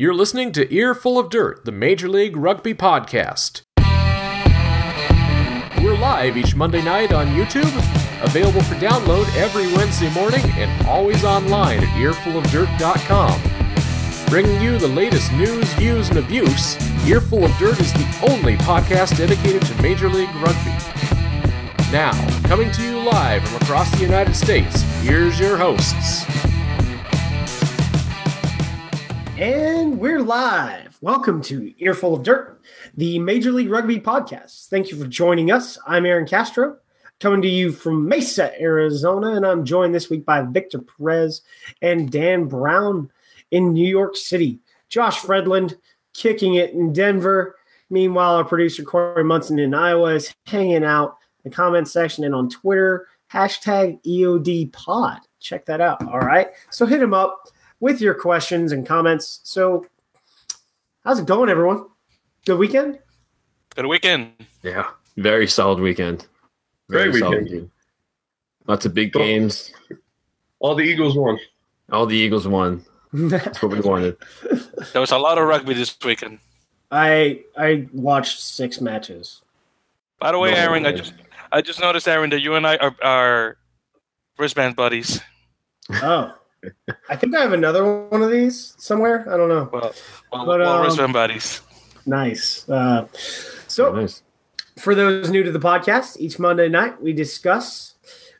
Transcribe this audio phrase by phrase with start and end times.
[0.00, 3.62] You're listening to Earful of Dirt, the Major League Rugby podcast.
[5.82, 7.74] We're live each Monday night on YouTube,
[8.22, 13.42] available for download every Wednesday morning, and always online at earfulofdirt.com.
[14.28, 19.16] Bringing you the latest news, views, and abuse, Earful of Dirt is the only podcast
[19.16, 20.76] dedicated to Major League Rugby.
[21.90, 22.12] Now,
[22.46, 26.24] coming to you live from across the United States, here's your hosts.
[29.38, 30.98] And we're live.
[31.00, 32.60] Welcome to Earful of Dirt,
[32.96, 34.66] the Major League Rugby podcast.
[34.66, 35.78] Thank you for joining us.
[35.86, 36.78] I'm Aaron Castro,
[37.20, 41.42] coming to you from Mesa, Arizona, and I'm joined this week by Victor Perez
[41.82, 43.12] and Dan Brown
[43.52, 44.58] in New York City.
[44.88, 45.76] Josh Fredland
[46.14, 47.54] kicking it in Denver.
[47.90, 52.34] Meanwhile, our producer Corey Munson in Iowa is hanging out in the comment section and
[52.34, 55.20] on Twitter, hashtag EOD pod.
[55.38, 56.04] Check that out.
[56.08, 56.48] All right.
[56.70, 57.48] So hit him up
[57.80, 59.40] with your questions and comments.
[59.44, 59.86] So,
[61.04, 61.86] how's it going, everyone?
[62.44, 62.98] Good weekend?
[63.74, 64.32] Good weekend.
[64.62, 66.26] Yeah, very solid weekend.
[66.88, 67.70] Very Great solid weekend.
[68.66, 69.72] Lots of big games.
[70.58, 71.38] All the Eagles won.
[71.90, 72.84] All the Eagles won.
[73.12, 74.16] That's what we wanted.
[74.92, 76.38] There was a lot of rugby this weekend.
[76.90, 79.42] I I watched six matches.
[80.18, 81.14] By the way, No Aaron, I just
[81.52, 83.56] I just noticed, Aaron, that you and I are, are
[84.38, 85.20] wristband buddies.
[86.02, 86.34] Oh,
[87.08, 89.24] I think I have another one of these somewhere.
[89.32, 89.68] I don't know.
[89.72, 89.92] Well,
[90.32, 91.60] well, But, well um, wristband buddies.
[92.06, 92.68] Nice.
[92.68, 93.06] Uh,
[93.66, 94.22] so, nice.
[94.76, 97.94] for those new to the podcast, each Monday night we discuss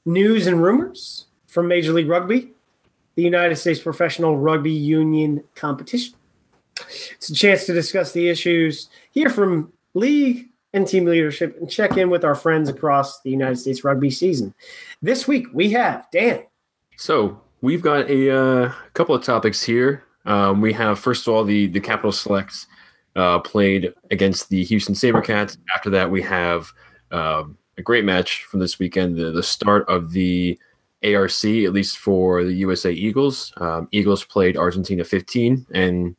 [0.04, 2.52] news and rumors from Major League Rugby,
[3.14, 6.14] the United States Professional Rugby Union competition.
[7.12, 11.96] It's a chance to discuss the issues, hear from league and team leadership, and check
[11.96, 14.54] in with our friends across the United States rugby season.
[15.02, 16.44] This week we have Dan.
[16.96, 20.04] So we've got a uh, couple of topics here.
[20.24, 22.66] Um, we have first of all the the Capital Selects
[23.16, 25.56] uh, played against the Houston SaberCats.
[25.74, 26.72] After that, we have
[27.10, 29.16] um, a great match from this weekend.
[29.16, 30.58] The the start of the
[31.04, 33.52] ARC, at least for the USA Eagles.
[33.58, 36.16] Um, Eagles played Argentina 15, and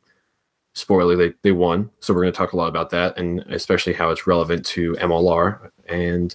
[0.74, 1.90] spoiler, they, they won.
[2.00, 4.94] So we're going to talk a lot about that, and especially how it's relevant to
[4.94, 5.70] MLR.
[5.86, 6.34] And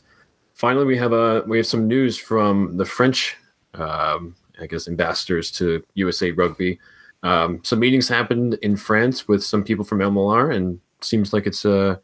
[0.53, 3.35] finally, we have a we have some news from the French
[3.73, 6.79] um, I guess, ambassadors to USA Rugby.
[7.23, 11.65] Um, some meetings happened in France with some people from MLR, and seems like it's
[11.65, 11.97] uh,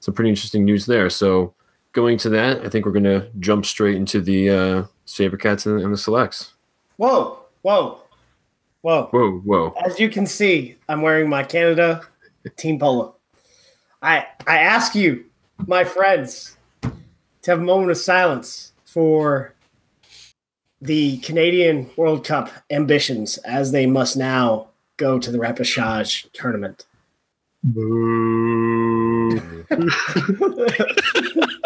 [0.00, 1.08] some pretty interesting news there.
[1.10, 1.54] So,
[1.92, 5.80] going to that, I think we're going to jump straight into the uh, Sabercats and,
[5.80, 6.54] and the Selects.
[6.96, 8.02] Whoa, whoa,
[8.82, 9.08] whoa.
[9.10, 9.74] Whoa, whoa!
[9.84, 12.02] As you can see, I'm wearing my Canada
[12.56, 13.16] team polo.
[14.02, 15.24] I I ask you,
[15.66, 19.54] my friends, to have a moment of silence for
[20.80, 26.84] the Canadian World Cup ambitions as they must now go to the repechage tournament.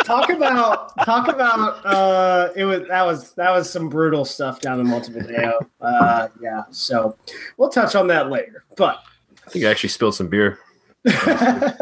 [0.05, 4.81] talk about talk about uh it was that was that was some brutal stuff down
[4.81, 5.61] in Montevideo.
[5.81, 7.17] Uh yeah, so
[7.56, 8.65] we'll touch on that later.
[8.77, 9.03] But
[9.47, 10.59] I think I actually spilled some beer.
[11.06, 11.75] I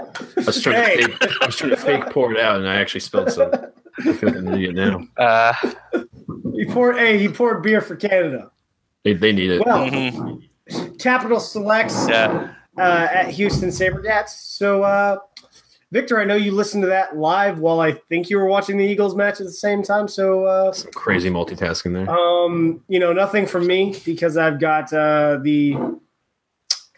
[0.45, 0.97] was trying, Hey.
[1.03, 3.53] to, fake, I was trying to fake pour it out, and I actually spilled some.
[4.07, 5.07] I feel like an idiot now.
[5.17, 5.53] Uh,
[6.55, 8.51] he poured hey, he poured beer for Canada.
[9.05, 9.63] They, they need it.
[9.65, 10.99] Well, mhm.
[10.99, 12.53] Capital selects Yeah.
[12.79, 14.29] uh, at Houston SaberCats.
[14.31, 15.19] So uh
[15.93, 18.85] Victor, I know you listened to that live while I think you were watching the
[18.85, 20.07] Eagles match at the same time.
[20.07, 22.09] So uh Some crazy multitasking there.
[22.09, 25.77] Um, you know, nothing from me because I've got uh, the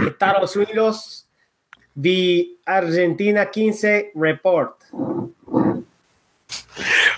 [0.01, 1.23] Estados Unidos,
[1.97, 4.75] the Argentina 15 report.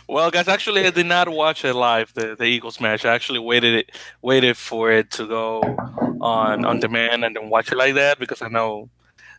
[0.09, 2.12] Well, guys, actually, I did not watch it live.
[2.15, 3.04] The, the Eagles match.
[3.04, 3.91] I actually waited it,
[4.22, 5.60] waited for it to go
[6.20, 8.88] on on demand and then watch it like that because I know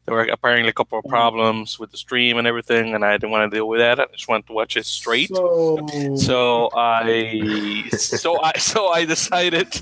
[0.06, 3.32] there were apparently a couple of problems with the stream and everything, and I didn't
[3.32, 4.00] want to deal with that.
[4.00, 5.30] I just wanted to watch it straight.
[5.36, 5.86] So,
[6.18, 9.82] So I so I so I decided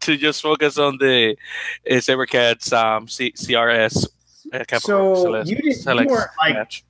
[0.00, 1.36] to just focus on the
[1.90, 4.06] uh, Sabercats um, C- CRS.
[4.52, 6.84] Uh, So Celeste- you didn't- you weren't, like, match.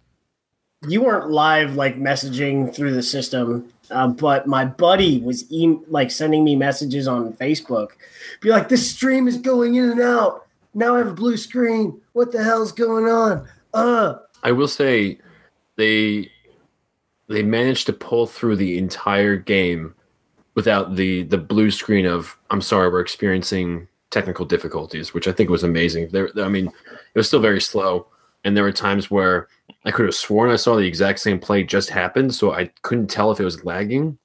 [0.89, 6.11] You weren't live like messaging through the system, uh, but my buddy was e- like
[6.11, 7.91] sending me messages on Facebook.
[8.41, 10.47] Be like, this stream is going in and out.
[10.75, 12.01] Now I have a blue screen.
[12.13, 13.47] What the hell's going on?
[13.73, 15.19] Uh, I will say
[15.77, 16.31] they
[17.29, 19.95] they managed to pull through the entire game
[20.55, 25.51] without the the blue screen of I'm sorry we're experiencing technical difficulties, which I think
[25.51, 26.09] was amazing.
[26.09, 28.07] There, I mean, it was still very slow,
[28.44, 29.49] and there were times where
[29.85, 33.08] I could have sworn I saw the exact same play just happen, so I couldn't
[33.08, 34.19] tell if it was lagging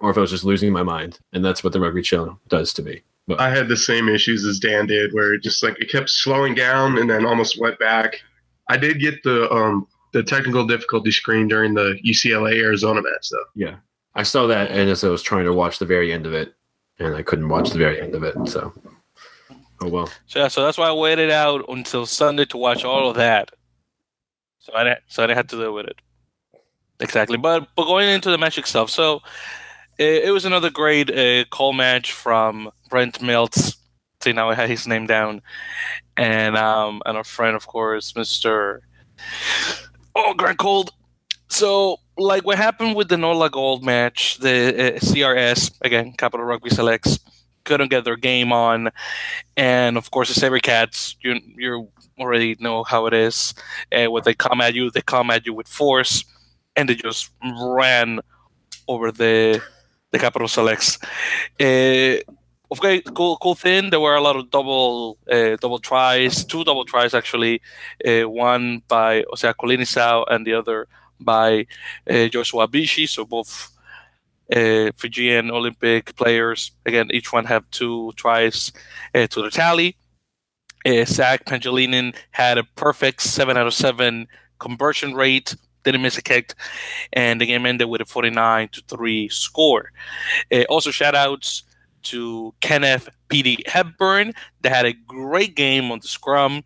[0.00, 2.72] or if I was just losing my mind, and that's what the rugby channel does
[2.74, 3.02] to me.
[3.38, 6.54] I had the same issues as Dan did, where it just like it kept slowing
[6.54, 8.20] down and then almost went back.
[8.68, 13.44] I did get the um the technical difficulty screen during the UCLA Arizona match though.
[13.54, 13.76] Yeah,
[14.14, 16.54] I saw that, and as I was trying to watch the very end of it,
[16.98, 18.34] and I couldn't watch the very end of it.
[18.46, 18.72] So,
[19.82, 20.10] oh well.
[20.26, 23.50] So so that's why I waited out until Sunday to watch all of that.
[24.60, 26.00] So I didn't, so I didn't have to deal with it.
[27.00, 29.20] Exactly, but but going into the match itself, so
[29.98, 33.76] it, it was another great uh, call match from Brent Milts.
[34.22, 35.42] See now I had his name down,
[36.16, 38.82] and um and our friend of course, Mister
[40.14, 40.88] Oh Grant Cole.
[41.48, 46.70] So like what happened with the Nola Gold match, the uh, CRS again, Capital Rugby
[46.70, 47.18] Selects
[47.64, 48.90] couldn't get their game on,
[49.56, 51.88] and of course the Sabercats, you you
[52.18, 53.54] already know how it is.
[53.90, 56.24] And when they come at you, they come at you with force,
[56.76, 58.20] and they just ran
[58.88, 59.62] over the
[60.12, 60.98] the Capital Selects.
[61.60, 62.20] Uh,
[62.70, 63.90] okay, cool, cool thing.
[63.90, 67.60] There were a lot of double, uh, double tries, two double tries actually.
[68.06, 70.86] Uh, one by Osea Kolinisau and the other
[71.18, 71.66] by
[72.08, 73.08] uh, Joshua Bishi.
[73.08, 73.71] So both
[74.54, 76.72] uh, Fijian Olympic players.
[76.86, 78.72] Again, each one have two tries
[79.14, 79.96] uh, to the tally.
[80.84, 84.26] Uh, Zach Pangelinan had a perfect seven out of seven
[84.58, 85.54] conversion rate.
[85.84, 86.54] Didn't miss a kick,
[87.12, 89.90] and the game ended with a 49 to three score.
[90.52, 91.64] Uh, also, shout outs
[92.04, 93.64] to Kenneth P.D.
[93.66, 96.62] Hepburn that had a great game on the scrum,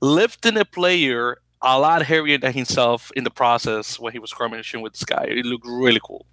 [0.00, 4.82] lifting a player a lot heavier than himself in the process when he was scrummaging
[4.82, 5.24] with this guy.
[5.28, 6.26] It looked really cool.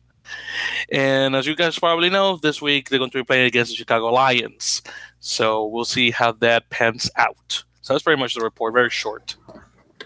[0.91, 3.75] And as you guys probably know, this week they're going to be playing against the
[3.75, 4.81] Chicago Lions.
[5.19, 7.63] So we'll see how that pans out.
[7.81, 9.35] So that's pretty much the report, very short.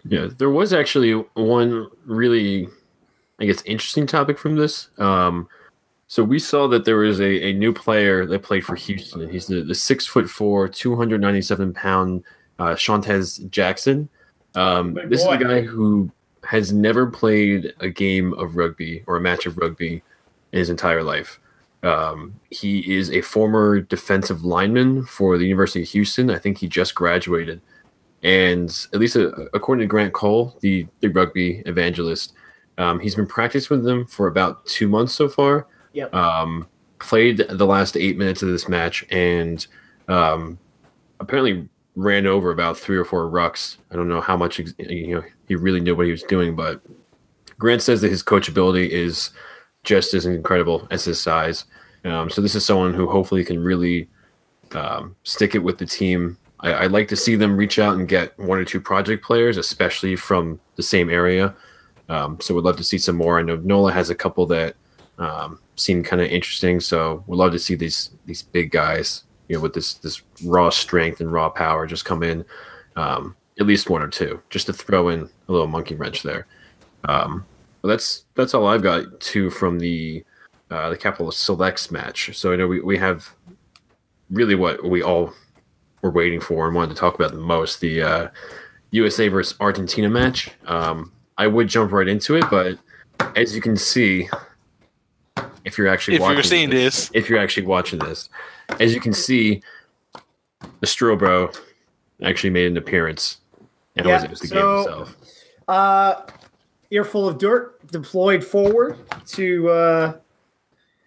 [0.06, 2.68] Yeah, there was actually one really,
[3.40, 4.90] I guess, interesting topic from this.
[4.98, 5.48] Um,
[6.08, 9.30] so we saw that there was a, a new player that played for Houston.
[9.30, 12.24] He's the, the six foot four, 297 pound
[12.60, 14.10] uh, Shantez Jackson.
[14.56, 16.12] Um, this is a guy who
[16.44, 20.02] has never played a game of rugby or a match of rugby in
[20.58, 21.40] his entire life.
[21.84, 26.30] Um, he is a former defensive lineman for the University of Houston.
[26.30, 27.62] I think he just graduated.
[28.24, 32.34] And at least uh, according to Grant Cole, the, the rugby evangelist,
[32.78, 35.68] um, he's been practicing with them for about two months so far.
[35.92, 36.14] Yep.
[36.14, 36.68] Um,
[37.00, 39.68] played the last eight minutes of this match and
[40.08, 40.58] um,
[41.20, 43.78] apparently ran over about three or four rucks.
[43.92, 46.82] I don't know how much you know he really knew what he was doing, but
[47.60, 49.32] Grant says that his coachability is
[49.84, 51.66] just as incredible as his size.
[52.06, 54.10] Um, so this is someone who hopefully can really
[54.74, 56.38] um, stick it with the team.
[56.60, 59.58] I, I'd like to see them reach out and get one or two project players,
[59.58, 61.56] especially from the same area.
[62.10, 63.40] Um, so we'd love to see some more.
[63.40, 64.76] I know Nola has a couple that
[65.18, 66.80] um, seem kind of interesting.
[66.80, 70.70] So we'd love to see these these big guys, you know, with this this raw
[70.70, 72.46] strength and raw power just come in.
[72.96, 76.48] Um, at least one or two, just to throw in a little monkey wrench there.
[77.06, 77.46] Um,
[77.84, 80.24] but that's that's all I've got too from the
[80.72, 82.36] uh, the Capital Selects match.
[82.36, 83.36] So I know we, we have
[84.32, 85.34] really what we all
[86.02, 88.28] were waiting for and wanted to talk about the most the uh,
[88.92, 90.50] USA versus Argentina match.
[90.66, 92.80] Um, I would jump right into it, but
[93.36, 94.30] as you can see,
[95.66, 98.30] if you're actually If watching you're seeing this, if you're actually watching this,
[98.80, 99.62] as you can see,
[100.80, 101.56] the Strobro
[102.24, 103.42] actually made an appearance,
[103.98, 105.18] and Yeah, it was, it was the so- game itself.
[105.68, 106.22] Uh,
[106.92, 108.98] earful of dirt deployed forward
[109.28, 110.14] to uh,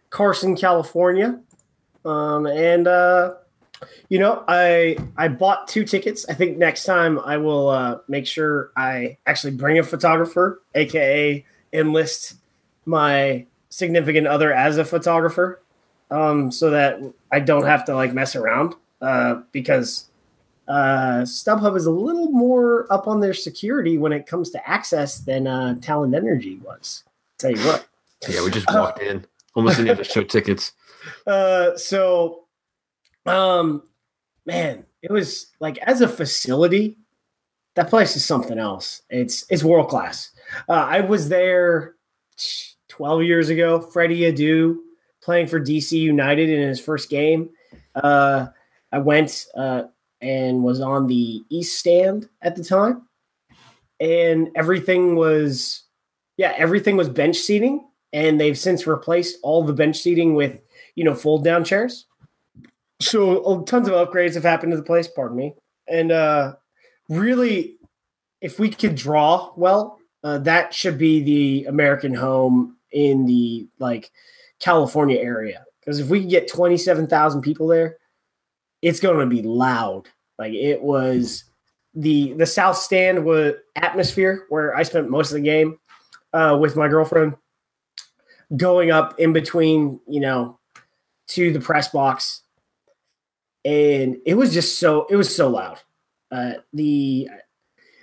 [0.08, 1.38] Carson, California,
[2.06, 3.34] um, and uh,
[4.08, 6.24] you know I I bought two tickets.
[6.28, 11.44] I think next time I will uh, make sure I actually bring a photographer, aka
[11.74, 12.36] enlist
[12.86, 15.60] my significant other as a photographer,
[16.10, 17.00] um, so that
[17.30, 20.08] I don't have to like mess around uh, because
[20.68, 25.20] uh, StubHub is a little more up on their security when it comes to access
[25.20, 27.04] than uh, Talen Energy was.
[27.38, 27.86] Tell you what.
[28.28, 30.72] Yeah, we just walked in, almost didn't have to show tickets.
[31.24, 32.46] Uh, so,
[33.26, 33.80] um,
[34.44, 36.98] man, it was like as a facility,
[37.76, 39.02] that place is something else.
[39.08, 40.32] It's it's world class.
[40.68, 41.94] Uh, I was there
[42.88, 43.80] twelve years ago.
[43.80, 44.78] Freddie Adu
[45.22, 47.50] playing for DC United in his first game.
[47.94, 48.46] Uh,
[48.90, 49.84] I went uh,
[50.26, 53.06] and was on the east stand at the time,
[54.00, 55.84] and everything was
[56.36, 60.60] yeah, everything was bench seating, and they've since replaced all the bench seating with
[60.96, 62.06] you know fold down chairs.
[63.00, 65.06] So uh, tons of upgrades have happened to the place.
[65.08, 65.54] Pardon me,
[65.88, 66.56] and uh,
[67.08, 67.78] really,
[68.40, 74.10] if we could draw well, uh, that should be the American home in the like
[74.58, 75.64] California area.
[75.80, 77.98] Because if we could get twenty seven thousand people there,
[78.82, 80.08] it's going to be loud.
[80.38, 81.44] Like it was
[81.94, 85.78] the the south stand was atmosphere where I spent most of the game
[86.32, 87.36] uh, with my girlfriend,
[88.56, 90.58] going up in between, you know,
[91.28, 92.42] to the press box,
[93.64, 95.80] and it was just so it was so loud.
[96.30, 97.28] Uh, the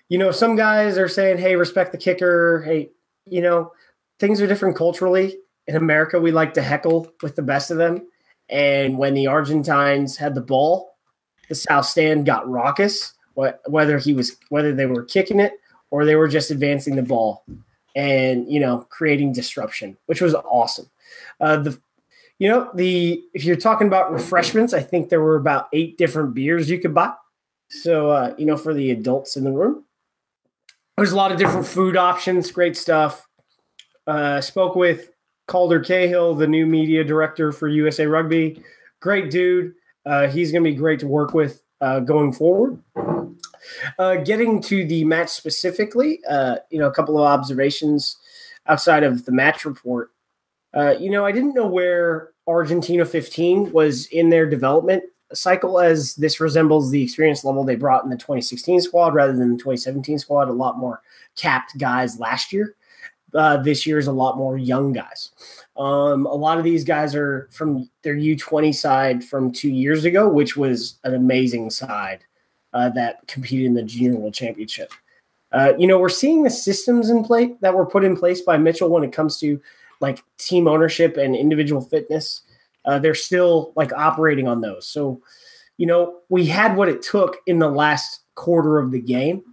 [0.10, 2.90] you know some guys are saying, "Hey, respect the kicker." Hey,
[3.26, 3.72] you know
[4.20, 5.38] things are different culturally.
[5.68, 8.08] In America, we like to heckle with the best of them.
[8.50, 10.93] And when the Argentines had the ball,
[11.54, 13.14] the South Stand got raucous.
[13.36, 15.54] Whether he was whether they were kicking it
[15.90, 17.44] or they were just advancing the ball
[17.96, 20.90] and you know creating disruption, which was awesome.
[21.40, 21.80] Uh, the
[22.40, 26.34] you know the if you're talking about refreshments, I think there were about eight different
[26.34, 27.14] beers you could buy.
[27.70, 29.84] So uh, you know for the adults in the room,
[30.98, 32.52] there's a lot of different food options.
[32.52, 33.28] Great stuff.
[34.06, 35.10] Uh, spoke with
[35.48, 38.62] Calder Cahill, the new media director for USA Rugby.
[39.00, 39.74] Great dude.
[40.06, 42.82] Uh, he's going to be great to work with uh, going forward.
[43.98, 48.18] Uh, getting to the match specifically, uh, you know, a couple of observations
[48.68, 50.12] outside of the match report.
[50.74, 56.16] Uh, you know, I didn't know where Argentina 15 was in their development cycle, as
[56.16, 60.20] this resembles the experience level they brought in the 2016 squad rather than the 2017
[60.20, 60.50] squad.
[60.50, 61.02] A lot more
[61.36, 62.76] capped guys last year
[63.36, 65.32] uh, this year is a lot more young guys.
[65.76, 70.28] Um, a lot of these guys are from their U20 side from two years ago,
[70.30, 72.24] which was an amazing side
[72.74, 74.92] uh, that competed in the Junior World Championship.
[75.52, 78.58] Uh, you know, we're seeing the systems in place that were put in place by
[78.58, 79.62] Mitchell when it comes to
[80.00, 82.42] like team ownership and individual fitness.
[82.86, 84.88] Uh, they're still like operating on those.
[84.88, 85.22] So,
[85.78, 89.44] you know, we had what it took in the last quarter of the game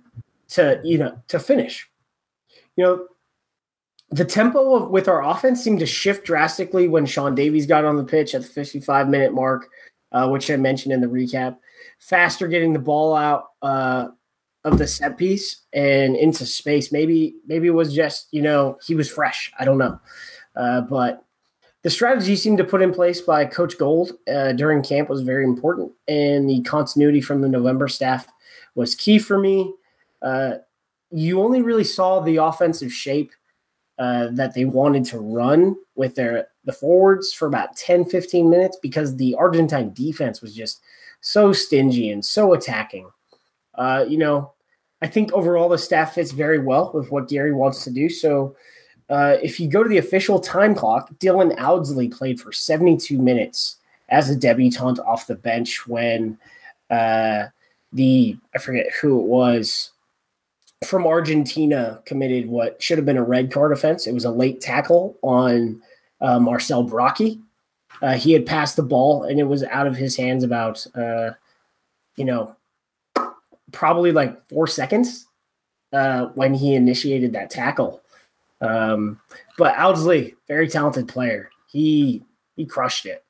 [0.49, 1.89] to, you know, to finish.
[2.77, 3.07] You know,
[4.11, 7.97] the tempo of, with our offense seemed to shift drastically when Sean Davies got on
[7.97, 9.69] the pitch at the 55 minute mark,
[10.13, 11.57] uh, which I mentioned in the recap.
[11.99, 14.09] Faster getting the ball out uh,
[14.65, 16.91] of the set piece and into space.
[16.91, 19.53] Maybe maybe it was just you know he was fresh.
[19.59, 20.01] I don't know,
[20.57, 21.25] uh, but
[21.83, 25.45] the strategy seemed to put in place by Coach Gold uh, during camp was very
[25.45, 28.27] important, and the continuity from the November staff
[28.75, 29.73] was key for me.
[30.21, 30.55] Uh,
[31.11, 33.33] you only really saw the offensive shape
[34.01, 38.79] uh, that they wanted to run with their the forwards for about 10 15 minutes
[38.81, 40.81] because the argentine defense was just
[41.21, 43.11] so stingy and so attacking.
[43.75, 44.53] Uh, you know
[45.03, 48.09] i think overall the staff fits very well with what gary wants to do.
[48.09, 48.57] So
[49.11, 53.77] uh, if you go to the official time clock dylan Audsley played for 72 minutes
[54.09, 56.39] as a debutant off the bench when
[56.89, 57.45] uh,
[57.93, 59.91] the i forget who it was
[60.85, 64.07] from Argentina committed what should have been a red card offense.
[64.07, 65.83] It was a late tackle on
[66.21, 67.41] uh, Marcel Brockie.
[68.01, 71.33] Uh, he had passed the ball and it was out of his hands about, uh,
[72.17, 72.57] you know,
[73.73, 75.27] probably like four seconds
[75.93, 78.01] uh, when he initiated that tackle.
[78.61, 79.21] Um,
[79.59, 81.51] but Audsley, very talented player.
[81.69, 82.23] He
[82.57, 83.25] he crushed it.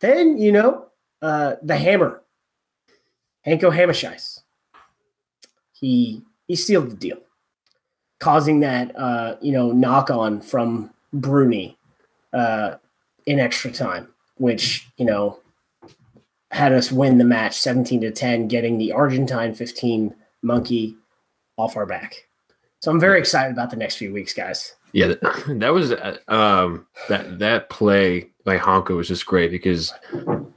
[0.00, 0.86] Then you know
[1.20, 2.22] uh, the hammer,
[3.44, 4.42] Hanco Germishuys.
[5.72, 7.18] He he sealed the deal,
[8.18, 11.78] causing that uh, you know knock on from Bruni
[12.32, 12.74] uh,
[13.26, 15.38] in extra time, which you know
[16.50, 20.96] had us win the match 17 to 10, getting the Argentine 15 monkey
[21.58, 22.26] off our back.
[22.80, 24.74] So I'm very excited about the next few weeks, guys.
[24.92, 25.14] Yeah,
[25.48, 25.92] that was
[26.28, 29.92] um, that that play by Hanco was just great because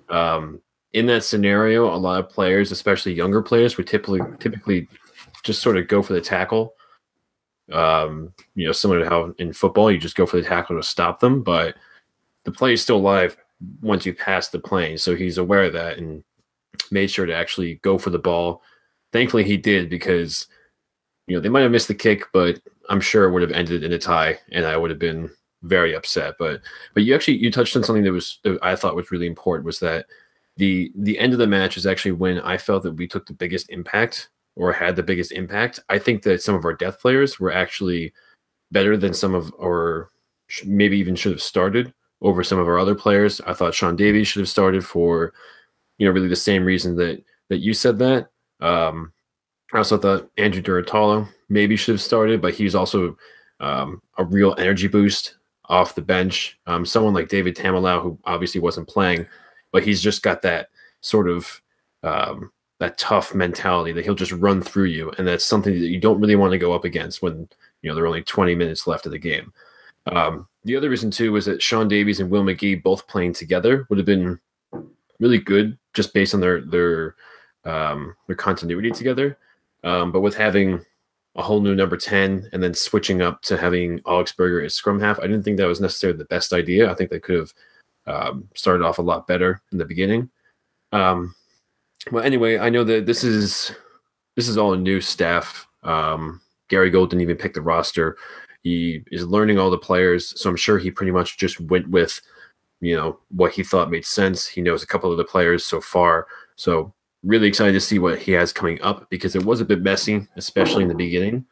[0.09, 0.61] um,
[0.93, 4.87] in that scenario, a lot of players, especially younger players, would typically typically
[5.43, 6.75] just sort of go for the tackle.
[7.71, 10.83] Um, you know, similar to how in football you just go for the tackle to
[10.83, 11.75] stop them, but
[12.43, 13.37] the play is still alive
[13.81, 14.97] once you pass the plane.
[14.97, 16.23] So he's aware of that and
[16.89, 18.61] made sure to actually go for the ball.
[19.11, 20.47] Thankfully, he did because
[21.27, 23.83] you know they might have missed the kick, but I'm sure it would have ended
[23.83, 25.29] in a tie, and I would have been
[25.63, 26.35] very upset.
[26.39, 26.61] But
[26.93, 29.65] but you actually you touched on something that was that I thought was really important
[29.65, 30.05] was that
[30.57, 33.33] the the end of the match is actually when I felt that we took the
[33.33, 35.79] biggest impact or had the biggest impact.
[35.89, 38.13] I think that some of our death players were actually
[38.71, 40.11] better than some of our
[40.65, 43.41] maybe even should have started over some of our other players.
[43.41, 45.33] I thought Sean Davies should have started for
[45.97, 48.29] you know really the same reason that that you said that.
[48.59, 49.13] Um,
[49.73, 53.17] I also thought Andrew Durutalo maybe should have started, but he's also
[53.59, 56.59] um, a real energy boost off the bench.
[56.67, 59.25] Um, someone like David Tameilau, who obviously wasn't playing,
[59.71, 61.61] but he's just got that sort of
[62.03, 62.51] um,
[62.81, 66.19] that tough mentality that he'll just run through you, and that's something that you don't
[66.19, 67.47] really want to go up against when
[67.83, 69.53] you know there are only 20 minutes left of the game.
[70.07, 73.85] Um, the other reason too was that Sean Davies and Will Magie both playing together
[73.87, 74.39] would have been
[75.19, 77.15] really good just based on their their
[77.65, 79.37] um, their continuity together.
[79.83, 80.83] Um, but with having
[81.35, 85.19] a whole new number 10 and then switching up to having Augspurger as scrum half,
[85.19, 86.89] I didn't think that was necessarily the best idea.
[86.89, 87.53] I think they could have
[88.07, 90.31] um, started off a lot better in the beginning.
[90.91, 91.35] Um,
[92.09, 93.71] well, anyway, I know that this is
[94.35, 95.67] this is all new staff.
[95.83, 98.17] Um, Gary Gold didn't even pick the roster.
[98.63, 102.21] He is learning all the players, so I'm sure he pretty much just went with,
[102.79, 104.47] you know, what he thought made sense.
[104.47, 106.93] He knows a couple of the players so far, so
[107.23, 110.27] really excited to see what he has coming up because it was a bit messy,
[110.35, 111.45] especially in the beginning.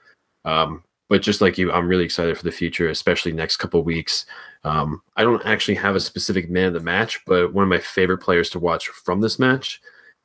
[0.45, 4.25] Um, but just like you, I'm really excited for the future, especially next couple weeks.
[4.63, 7.79] Um, I don't actually have a specific man of the match, but one of my
[7.79, 9.81] favorite players to watch from this match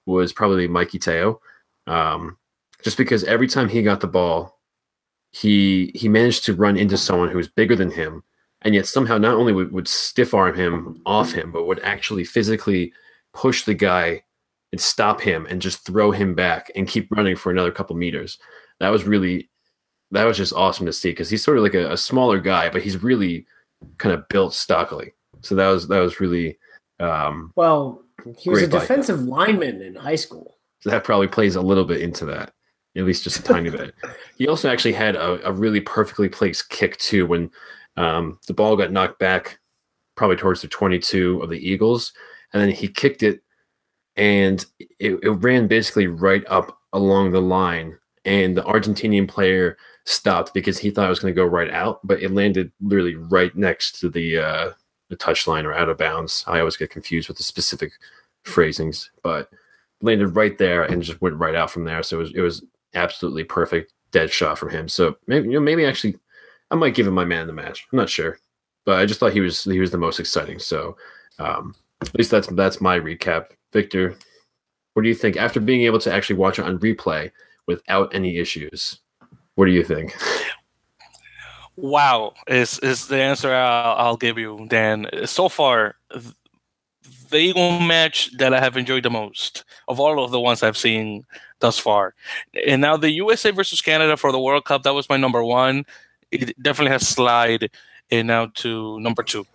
[0.07, 1.41] was probably Mikey Teo.
[1.87, 2.37] Um,
[2.83, 4.61] just because every time he got the ball,
[5.33, 8.23] he he managed to run into someone who was bigger than him,
[8.63, 12.25] and yet somehow not only would, would stiff arm him off him, but would actually
[12.25, 12.93] physically
[13.33, 14.23] push the guy
[14.73, 18.39] and stop him and just throw him back and keep running for another couple meters.
[18.81, 19.51] That was really
[20.11, 22.69] that was just awesome to see because he's sort of like a, a, smaller guy,
[22.69, 23.47] but he's really
[23.99, 25.13] kind of built stockily.
[25.41, 26.59] So that was that was really
[27.01, 28.04] um, well.
[28.39, 30.59] He was a defensive lineman in high school.
[30.81, 32.53] So that probably plays a little bit into that,
[32.97, 33.95] at least just a tiny bit.
[34.37, 37.53] He also actually had a, a really perfectly placed kick too when
[37.97, 39.61] um, the ball got knocked back,
[40.17, 42.13] probably towards the 22 of the Eagles,
[42.53, 43.43] and then he kicked it,
[44.17, 44.67] and
[44.99, 50.79] it, it ran basically right up along the line, and the Argentinian player stopped because
[50.79, 54.01] he thought it was going to go right out, but it landed literally right next
[54.01, 54.71] to the uh,
[55.19, 56.45] the touchline or out of bounds.
[56.47, 57.93] I always get confused with the specific
[58.45, 59.51] phrasings, but
[60.01, 62.03] landed right there and just went right out from there.
[62.03, 64.89] So it was it was absolutely perfect dead shot from him.
[64.89, 66.17] So maybe you know maybe actually
[66.71, 67.87] I might give him my man in the match.
[67.93, 68.39] I'm not sure,
[68.85, 70.59] but I just thought he was he was the most exciting.
[70.59, 70.97] So
[71.39, 73.47] um, at least that's that's my recap.
[73.73, 74.17] Victor,
[74.95, 77.31] what do you think after being able to actually watch it on replay
[77.67, 78.99] without any issues?
[79.55, 80.17] What do you think?
[81.77, 85.09] Wow, is is the answer I'll, I'll give you, Dan.
[85.25, 85.97] So far,
[87.31, 90.77] the Eagle match that I have enjoyed the most of all of the ones I've
[90.77, 91.25] seen
[91.59, 92.15] thus far.
[92.67, 95.85] And now the USA versus Canada for the World Cup, that was my number one.
[96.31, 97.71] It definitely has slide
[98.11, 99.47] and now to number two.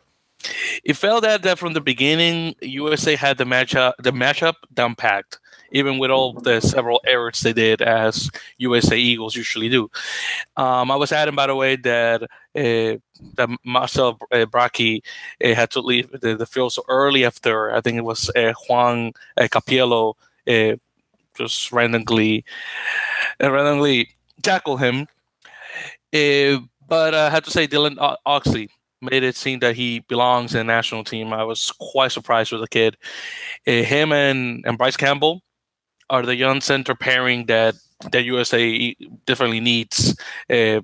[0.83, 4.95] It felt that that from the beginning, USA had the matchup uh, the matchup down
[4.95, 5.39] packed
[5.71, 9.89] even with all the several errors they did as USA Eagles usually do.
[10.57, 12.97] Um, I was adding, by the way, that uh,
[13.35, 14.99] that Marcel uh, uh,
[15.41, 18.31] had to leave the, the, field so early after I think it was
[18.67, 20.15] Juan Cappiello
[21.37, 22.43] just randomly
[23.39, 24.09] randomly
[24.41, 25.07] tackle him.
[26.11, 28.69] but I had to say Dylan Audsley
[29.01, 31.33] made it seem that he belongs in the national team.
[31.33, 32.97] I was quite surprised with the kid.
[33.67, 35.41] Uh, him and, and Bryce Campbell
[36.09, 37.75] are the young center pairing that
[38.11, 38.95] that USA
[39.25, 40.15] definitely needs
[40.49, 40.81] uh,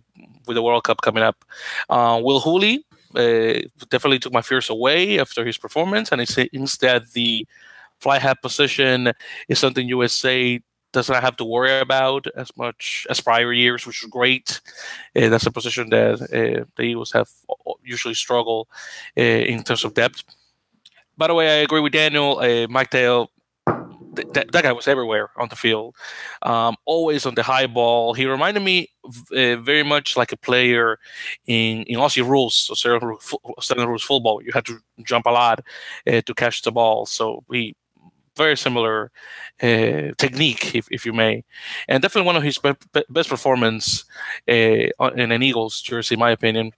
[0.47, 1.45] with the World Cup coming up.
[1.89, 2.85] Uh, Will Hooley
[3.15, 7.47] uh, definitely took my fears away after his performance, and it seems that the
[7.99, 9.13] fly half position
[9.47, 10.59] is something USA
[10.91, 14.61] does not have to worry about as much as prior years, which is great.
[15.15, 17.29] Uh, that's a position that uh, the have
[17.83, 18.67] usually struggle
[19.17, 20.23] uh, in terms of depth.
[21.17, 22.41] By the way, I agree with Daniel.
[22.69, 22.91] Mike
[24.15, 25.95] Teo that, that guy was everywhere on the field,
[26.41, 28.13] um, always on the high ball.
[28.13, 30.99] He reminded me uh, very much like a player
[31.45, 34.41] in, in Aussie rules, so certain rules football.
[34.41, 35.59] You had to jump a lot
[36.07, 37.05] uh, to catch the ball.
[37.05, 37.75] So he
[38.35, 39.11] very similar
[39.61, 41.43] uh, technique, if, if you may,
[41.87, 42.73] and definitely one of his be-
[43.09, 44.03] best performance
[44.49, 46.71] uh, in an Eagles jersey, in my opinion.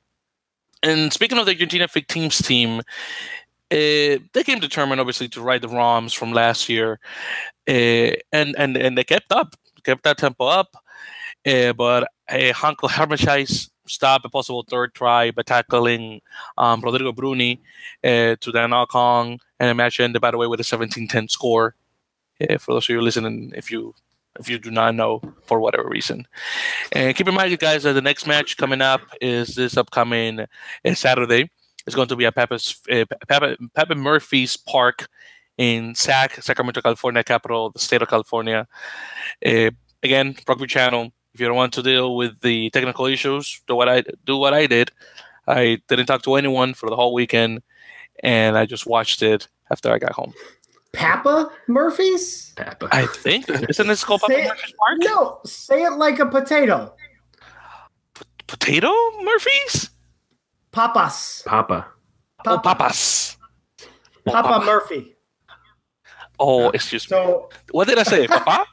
[0.84, 2.82] And speaking of the Argentina Fig Teams team,
[3.70, 7.00] uh, they came determined, obviously, to ride the ROMs from last year,
[7.68, 10.70] uh, and and and they kept up, kept that tempo up.
[11.46, 16.22] Uh, but uh, Hanco Germishuys stopped a possible third try by tackling
[16.58, 17.62] um, Rodrigo Bruni
[18.04, 21.76] to then on, and the match ended, by the way, with a 17-10 score.
[22.60, 23.96] For those of you listening, if you
[24.40, 26.28] if you do not know for whatever reason.
[26.92, 30.46] And keep in mind, you guys, that the next match coming up is this upcoming
[30.94, 31.50] Saturday
[31.88, 35.08] is going to be at Pepe's, uh, Pepe, Pepe Murphy's Park
[35.58, 38.68] in SAC, Sacramento, California, capital of the state of California.
[39.46, 39.72] Uh,
[40.04, 41.12] again, Rugby Channel.
[41.34, 44.38] If you don't want to deal with the technical issues, do what I do.
[44.38, 44.92] What I did.
[45.48, 47.62] I didn't talk to anyone for the whole weekend,
[48.24, 50.34] and I just watched it after I got home.
[50.94, 52.54] Papa Murphy's?
[52.56, 52.90] Papa.
[52.92, 54.98] I think isn't this called Papa Murphy's Park?
[55.00, 56.94] No, say it like a potato.
[58.16, 59.92] P- potato Murphy's?
[60.78, 61.42] Papas.
[61.44, 61.88] Papa.
[62.38, 62.52] Papa.
[62.54, 63.36] Oh, papas.
[64.24, 65.16] Papa, Papa Murphy.
[66.38, 67.18] Oh, excuse me.
[67.18, 68.28] So What did I say?
[68.38, 68.64] Papa?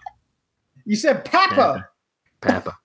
[0.84, 1.88] you said Papa.
[2.42, 2.76] Papa.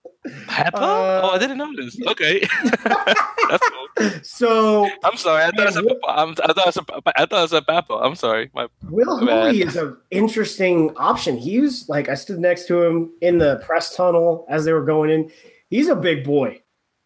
[0.48, 0.78] Papa?
[0.78, 2.00] Uh, oh, I didn't know this.
[2.08, 2.48] Okay.
[2.86, 4.10] That's cool.
[4.24, 5.44] So I'm sorry.
[5.44, 6.20] I thought I said Man, Papa.
[6.22, 7.12] I'm, I thought I said Papa.
[7.18, 7.94] I thought I said Papa.
[7.96, 8.50] I'm sorry.
[8.56, 9.48] My Will My.
[9.48, 11.36] Hooley is an interesting option.
[11.36, 14.86] He was like I stood next to him in the press tunnel as they were
[14.86, 15.30] going in.
[15.70, 16.62] He's a big boy.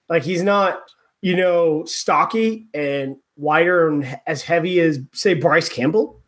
[0.10, 0.80] Like he's not,
[1.23, 6.21] you know, stocky and wider and as heavy as say Bryce Campbell,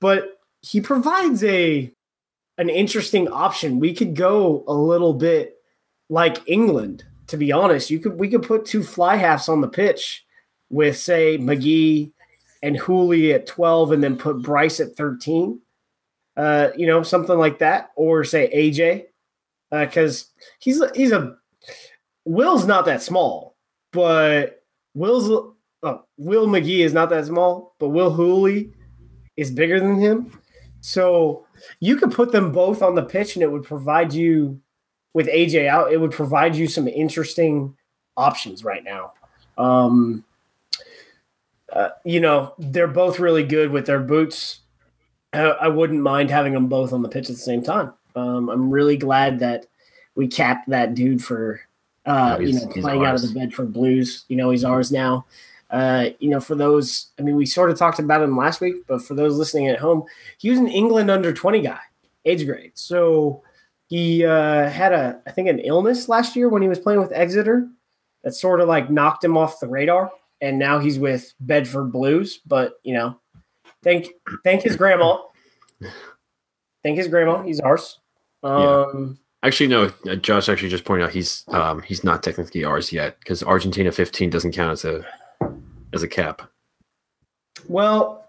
[0.00, 1.92] but he provides a
[2.58, 3.78] an interesting option.
[3.78, 5.54] We could go a little bit
[6.08, 7.90] like England, to be honest.
[7.90, 10.24] You could we could put two fly halves on the pitch
[10.68, 12.12] with say Magie
[12.60, 15.60] and Hooley at 12 and then put Bryce at 13.
[16.36, 17.90] Uh, you know, something like that.
[17.94, 19.04] Or say AJ.
[19.70, 21.36] because he's he's a
[22.24, 23.53] Will's not that small,
[23.94, 24.62] but
[24.94, 25.30] Will's
[25.82, 28.72] oh, Will Magie is not that small, but Will Hooley
[29.36, 30.38] is bigger than him.
[30.80, 31.46] So
[31.80, 34.60] you could put them both on the pitch and it would provide you
[35.14, 37.76] with AJ out, it would provide you some interesting
[38.16, 39.12] options right now.
[39.56, 40.24] Um,
[41.72, 44.60] uh, you know, they're both really good with their boots.
[45.32, 47.92] I, I wouldn't mind having them both on the pitch at the same time.
[48.16, 49.66] Um, I'm really glad that
[50.14, 51.60] we capped that dude for,
[52.06, 54.24] uh, Yeah, you know, he's playing out of the Bedford Blues.
[54.28, 55.26] You know, he's ours now.
[55.70, 58.86] Uh, you know, for those, I mean, we sort of talked about him last week,
[58.86, 60.04] but for those listening at home,
[60.38, 61.80] he was an England under 20 guy,
[62.24, 62.72] age grade.
[62.74, 63.42] So
[63.88, 67.12] he uh, had a, I think, an illness last year when he was playing with
[67.12, 67.68] Exeter
[68.22, 70.10] that sort of like knocked him off the radar.
[70.40, 72.40] And now he's with Bedford Blues.
[72.46, 73.18] But, you know,
[73.82, 74.08] thank
[74.44, 75.18] thank his grandma.
[76.82, 77.42] Thank his grandma.
[77.42, 77.98] He's ours.
[78.42, 79.92] Um, Actually, no.
[80.08, 83.92] uh, Josh actually just pointed out he's um, he's not technically ours yet because Argentina
[83.92, 85.04] 15 doesn't count as a
[85.92, 86.42] as a cap.
[87.68, 88.26] Well,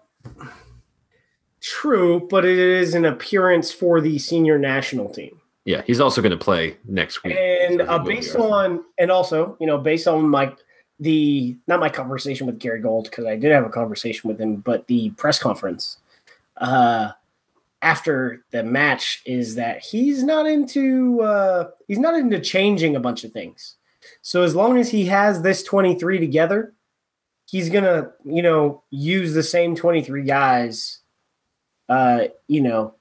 [1.62, 5.40] true, but it is an appearance for the senior national team.
[5.64, 7.36] Yeah, he's also going to play next week.
[7.36, 10.54] And so uh, based on, and also, you know, based on my
[11.00, 14.56] the not my conversation with Gary Gold because I did have a conversation with him,
[14.56, 15.96] but the press conference
[16.58, 17.12] uh,
[17.86, 23.22] after the match is that he's not into uh, he's not into changing a bunch
[23.22, 23.76] of things.
[24.22, 26.74] So as long as he has this twenty three together,
[27.46, 30.98] he's gonna you know use the same twenty three guys.
[31.88, 32.96] Uh, you know,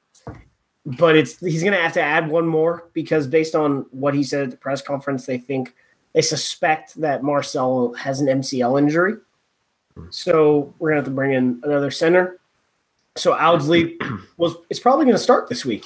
[0.85, 4.23] but it's he's going to have to add one more because based on what he
[4.23, 5.73] said at the press conference, they think
[6.13, 9.15] they suspect that Marcel has an MCL injury.
[10.11, 12.39] So we're going to have to bring in another center.
[13.17, 13.97] So Audsley
[14.37, 15.85] was is probably going to start this week,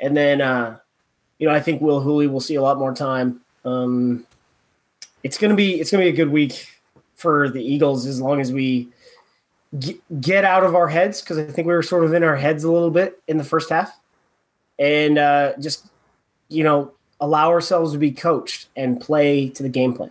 [0.00, 0.78] and then uh,
[1.38, 3.40] you know I think Will Hooley will see a lot more time.
[3.64, 4.26] Um,
[5.22, 6.80] it's going to be it's going to be a good week
[7.16, 8.88] for the Eagles as long as we
[9.78, 12.36] g- get out of our heads because I think we were sort of in our
[12.36, 13.98] heads a little bit in the first half
[14.78, 15.86] and uh, just
[16.48, 20.10] you know allow ourselves to be coached and play to the game plan.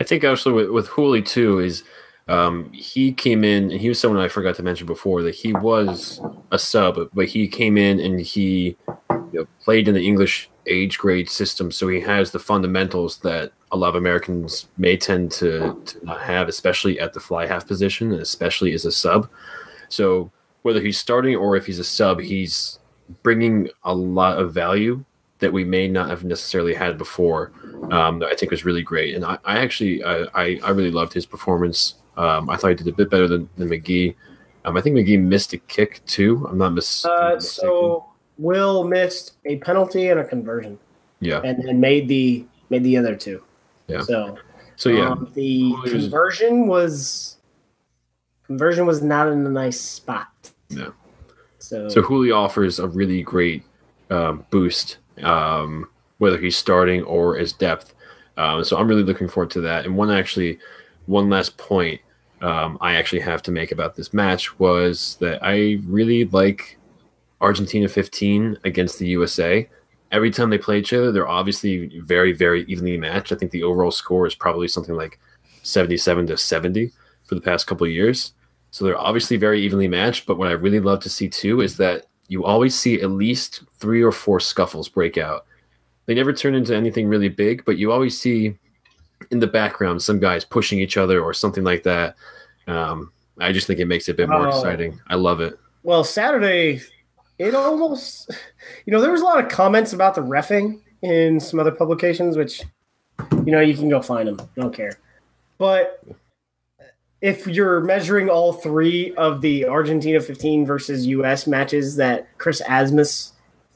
[0.00, 1.84] I think actually with, with Hooley too is
[2.28, 5.52] um, he came in and he was someone I forgot to mention before that he
[5.52, 6.20] was
[6.52, 8.76] a sub, but he came in and he
[9.10, 13.52] you know, played in the English age grade system, so he has the fundamentals that
[13.72, 17.66] a lot of Americans may tend to, to not have, especially at the fly half
[17.66, 19.28] position, especially as a sub.
[19.88, 20.30] So
[20.62, 22.78] whether he's starting or if he's a sub, he's
[23.22, 25.04] bringing a lot of value
[25.40, 27.52] that we may not have necessarily had before.
[27.90, 30.90] Um, that I think was really great, and I, I actually I, I, I really
[30.90, 31.96] loved his performance.
[32.16, 34.14] Um, I thought he did a bit better than, than Magie.
[34.64, 36.46] Um, I think Magie missed a kick too.
[36.48, 37.40] I'm not mis- Uh, mistaken.
[37.70, 38.06] so
[38.38, 40.78] Will missed a penalty and a conversion,
[41.20, 43.42] yeah, and then made the made the other two.
[43.88, 44.00] Yeah.
[44.02, 44.36] So
[44.76, 47.36] so yeah, um, the was- conversion was
[48.46, 50.28] conversion was not in a nice spot.
[50.70, 50.92] No.
[51.58, 53.62] So, So Hooley offers a really great
[54.10, 57.94] um, boost, um, whether he's starting or as depth.
[58.36, 59.86] Um, so I'm really looking forward to that.
[59.86, 60.58] And one actually,
[61.06, 62.00] one last point
[62.44, 66.78] um, I actually have to make about this match was that I really like
[67.40, 69.68] Argentina 15 against the USA.
[70.12, 73.32] Every time they play each other, they're obviously very, very evenly matched.
[73.32, 75.18] I think the overall score is probably something like
[75.62, 76.92] 77 to 70
[77.24, 78.34] for the past couple years.
[78.70, 80.26] So they're obviously very evenly matched.
[80.26, 83.62] But what I really love to see too is that you always see at least
[83.72, 85.46] three or four scuffles break out.
[86.06, 88.58] They never turn into anything really big, but you always see
[89.34, 92.16] in the background some guys pushing each other or something like that.
[92.66, 94.48] Um, I just think it makes it a bit more Oh.
[94.48, 94.98] exciting.
[95.08, 95.58] I love it.
[95.82, 96.80] well, Saturday,
[97.38, 98.30] it almost,
[98.86, 102.36] you know, there was a lot of comments about the refing in some other publications,
[102.38, 102.62] which,
[103.44, 104.40] you know, you can go find them.
[104.40, 104.92] I don't care.
[105.58, 106.02] But
[107.20, 113.32] if you're measuring all three of the Argentina 15 versus US matches that Chris Asmus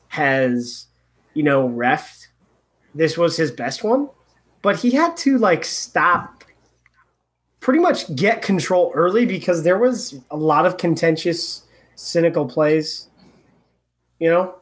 [0.09, 0.87] has,
[1.35, 2.29] you know, refed,
[2.94, 4.09] this was his best one.
[4.62, 6.44] But he had to like stop
[7.61, 11.62] pretty much get control early because there was a lot of contentious,
[11.97, 13.09] cynical plays.
[14.18, 14.55] You know?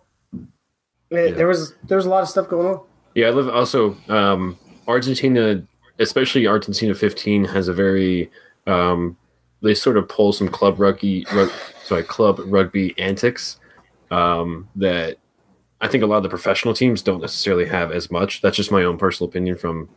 [1.11, 1.31] Yeah.
[1.31, 2.81] There was there was a lot of stuff going on.
[3.15, 5.63] Yeah, I live also um, Argentina,
[5.99, 8.31] especially Argentina 15 has a very
[8.67, 9.17] um,
[9.63, 11.51] they sort of pull some club rugby, rug,
[11.85, 13.59] sorry, club rugby antics
[14.11, 15.19] um, that
[15.81, 18.41] I think a lot of the professional teams don't necessarily have as much.
[18.41, 19.89] That's just my own personal opinion from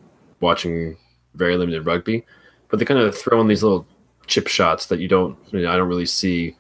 [0.42, 0.98] watching
[1.36, 2.26] very limited rugby,
[2.68, 3.86] but they kind of throw in these little
[4.28, 6.56] chip shots that you don't, you know, I don't really see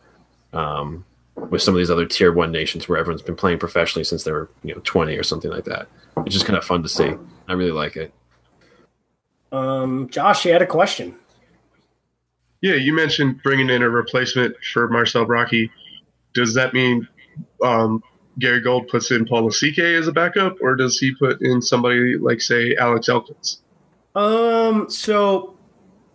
[0.53, 1.05] um,
[1.49, 4.31] with some of these other tier one nations where everyone's been playing professionally since they
[4.31, 5.87] were, you know, 20 or something like that.
[6.25, 7.13] It's just kind of fun to see.
[7.47, 8.13] I really like it.
[9.51, 11.15] Um, Josh, you had a question.
[12.61, 15.71] Yeah, you mentioned bringing in a replacement for Marcel Brocky.
[16.33, 17.07] Does that mean
[17.63, 18.03] um,
[18.39, 22.17] Gary Gold puts in Paul Lasike as a backup, or does he put in somebody
[22.17, 23.61] like, say, Alex Elkins?
[24.15, 25.55] Um, so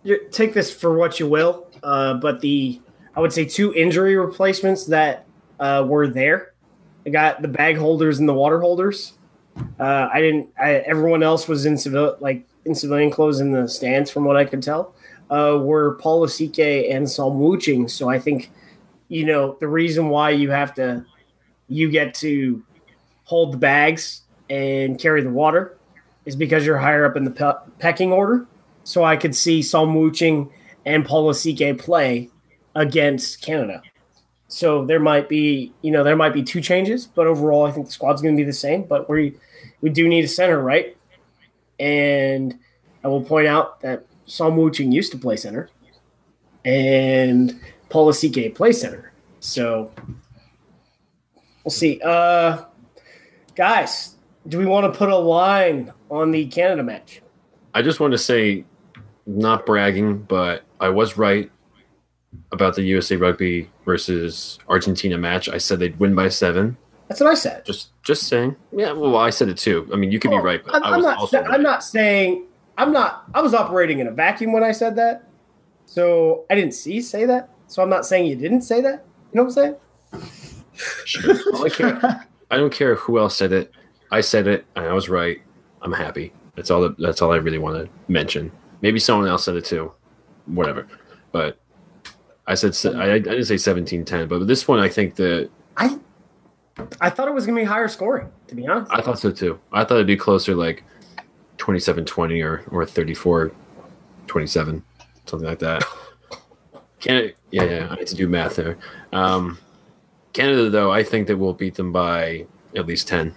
[0.03, 2.81] you take this for what you will, uh, but the
[3.15, 5.25] I would say two injury replacements that
[5.59, 6.53] uh, were there.
[7.05, 9.13] I got the bag holders and the water holders.
[9.79, 10.49] Uh, I didn't.
[10.59, 14.35] I, everyone else was in civil like in civilian clothes in the stands, from what
[14.35, 14.93] I could tell.
[15.29, 17.89] Uh, were Paul Lasike and Psalm Wooching.
[17.89, 18.51] So I think
[19.07, 21.05] you know the reason why you have to
[21.67, 22.63] you get to
[23.23, 25.77] hold the bags and carry the water
[26.25, 28.45] is because you're higher up in the pe- pecking order.
[28.83, 30.51] So I could see Psalm Wooching
[30.85, 32.29] and Lasike play
[32.75, 33.81] against Canada.
[34.47, 37.87] So there might be, you know, there might be two changes, but overall, I think
[37.87, 38.83] the squad's going to be the same.
[38.83, 39.35] But we
[39.81, 40.95] we do need a center, right?
[41.79, 42.57] And
[43.03, 45.69] I will point out that Psalm Wooching used to play center,
[46.63, 49.11] and Paul Lasike plays center.
[49.39, 49.91] So
[51.65, 51.99] we'll see.
[52.01, 52.63] Uh,
[53.55, 54.15] guys,
[54.47, 57.21] do we want to put a line on the Canada match?
[57.73, 58.63] I just want to say,
[59.25, 61.51] not bragging, but I was right
[62.51, 65.49] about the USA Rugby versus Argentina match.
[65.49, 66.77] I said they'd win by seven.
[67.07, 67.65] That's what I said.
[67.65, 68.55] Just, just saying.
[68.71, 69.89] Yeah, well, I said it too.
[69.91, 71.17] I mean, you could be right, but I'm, I I'm was not.
[71.17, 72.45] also I'm not saying.
[72.77, 73.25] I'm not.
[73.33, 75.27] I was operating in a vacuum when I said that,
[75.85, 77.49] so I didn't see say that.
[77.67, 79.05] So I'm not saying you didn't say that.
[79.31, 79.75] You know what I'm saying?
[81.05, 81.35] Sure.
[81.65, 82.25] I care.
[82.51, 83.71] I don't care who else said it.
[84.11, 85.41] I said it, and I was right.
[85.81, 86.31] I'm happy.
[86.55, 86.81] That's all.
[86.81, 88.51] That, that's all I really want to mention.
[88.81, 89.91] Maybe someone else said it too.
[90.45, 90.87] Whatever.
[91.31, 91.59] But
[92.47, 95.97] I said I, I didn't say 17-10, but this one I think that I
[97.01, 98.29] I thought it was gonna be higher scoring.
[98.47, 99.59] To be honest, I thought so too.
[99.71, 100.83] I thought it'd be closer like
[101.57, 104.81] 27-20 or or 34-27,
[105.25, 105.83] something like that.
[106.99, 107.87] Canada, yeah, yeah.
[107.89, 108.77] I need to do math there.
[109.13, 109.57] Um,
[110.35, 112.45] Canada, though, I think that we'll beat them by
[112.75, 113.33] at least ten.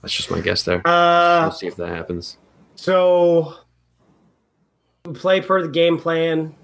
[0.00, 0.80] That's just my guess there.
[0.86, 2.38] uh, we'll see if that happens.
[2.76, 3.54] so
[5.04, 6.54] we play per the game plan.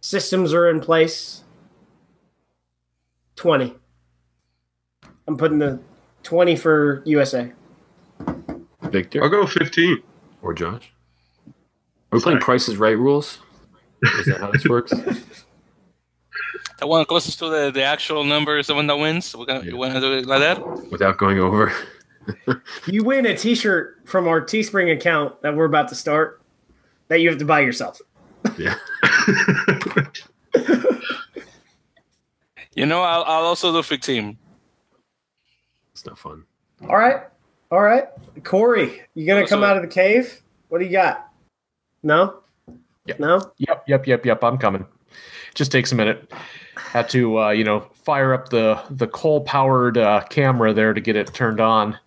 [0.00, 1.42] Systems are in place.
[3.34, 3.74] Twenty.
[5.26, 5.80] I'm putting the
[6.22, 7.50] twenty for USA.
[8.82, 10.00] Victor I'll go 15.
[10.42, 10.92] or Josh?
[12.12, 13.40] Are we playing Prices Right rules?
[14.20, 14.92] Is that how this works?
[16.78, 19.34] The one closest to the, the actual number is the one that wins.
[19.34, 20.90] We're gonna, You want to do it like that?
[20.90, 21.72] Without going over.
[22.88, 26.42] You win a T-shirt from our Teespring account that we're about to start.
[27.06, 28.00] That you have to buy yourself.
[28.58, 28.74] Yeah.
[32.76, 34.36] You know, I'll, I'll also do 15.
[35.92, 36.44] It's not fun.
[36.82, 37.22] All right,
[37.72, 38.04] all right.
[38.44, 40.42] Corey, you gonna come out of the cave?
[40.68, 41.30] What do you got?
[42.02, 42.40] No.
[43.06, 43.14] Yeah.
[43.18, 43.50] No.
[43.56, 44.44] Yep, yep, yep, yep.
[44.44, 44.84] I'm coming.
[45.54, 46.30] Just takes a minute.
[46.76, 51.00] Had to, uh, you know, fire up the the coal powered uh, camera there to
[51.00, 51.98] get it turned on.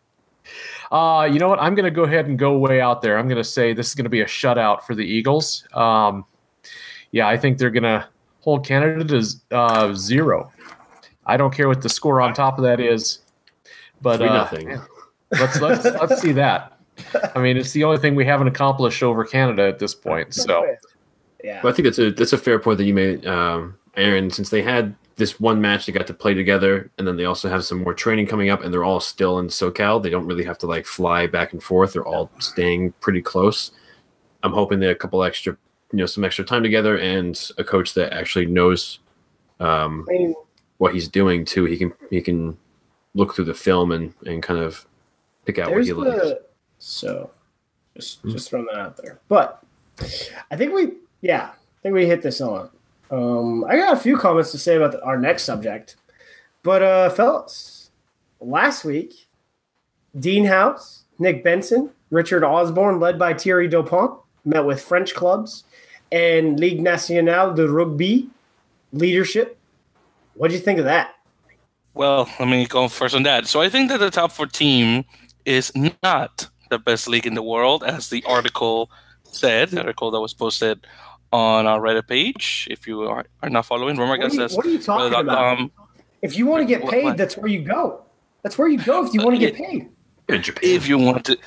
[0.91, 1.59] Uh, you know what?
[1.59, 3.17] I'm going to go ahead and go way out there.
[3.17, 5.67] I'm going to say this is going to be a shutout for the Eagles.
[5.73, 6.25] Um,
[7.11, 8.07] yeah, I think they're going to
[8.41, 10.51] hold Canada to uh, zero.
[11.25, 13.19] I don't care what the score on top of that is,
[14.01, 14.79] but uh, nothing.
[15.31, 16.79] let's let's let's see that.
[17.35, 20.33] I mean, it's the only thing we haven't accomplished over Canada at this point.
[20.33, 20.75] So.
[21.41, 21.61] Yeah.
[21.61, 24.29] But I think that's a that's a fair point that you made, um, Aaron.
[24.29, 27.49] Since they had this one match they got to play together, and then they also
[27.49, 30.01] have some more training coming up, and they're all still in SoCal.
[30.01, 31.93] They don't really have to like fly back and forth.
[31.93, 33.71] They're all staying pretty close.
[34.43, 35.57] I'm hoping they a couple extra,
[35.91, 38.99] you know, some extra time together, and a coach that actually knows
[39.59, 40.07] um,
[40.77, 41.65] what he's doing too.
[41.65, 42.57] He can he can
[43.15, 44.85] look through the film and and kind of
[45.45, 46.31] pick out what there's he likes.
[46.77, 47.29] so
[47.95, 48.31] just Hmm.
[48.31, 49.19] just throwing that out there.
[49.27, 49.61] But
[50.49, 52.69] I think we, yeah, I think we hit this on.
[53.11, 55.95] Um, I got a few comments to say about the, our next subject,
[56.63, 57.89] but uh, fellas,
[58.39, 59.27] last week,
[60.17, 65.63] Dean Howes, Nick Benson, Richard Osborne, led by Thierry Dupont, met with French clubs
[66.11, 68.29] and Ligue Nationale de Rugby
[68.93, 69.57] leadership.
[70.35, 71.15] What do you think of that?
[71.93, 73.47] Well, let me go first on that.
[73.47, 75.05] So I think that the top four team
[75.45, 75.71] is
[76.03, 78.89] not the best league in the world, as the article
[79.23, 80.85] said, the article that was posted
[81.31, 82.67] on our Reddit page.
[82.71, 85.13] If you are, are not following, remember, What are, you, guys, what are you talking
[85.17, 85.59] Reddit.com.
[85.59, 85.71] about?
[86.21, 88.03] If you want to get paid, that's where you go.
[88.43, 89.89] That's where you go if you want to get paid.
[90.27, 90.69] In Japan.
[90.69, 91.37] if you want to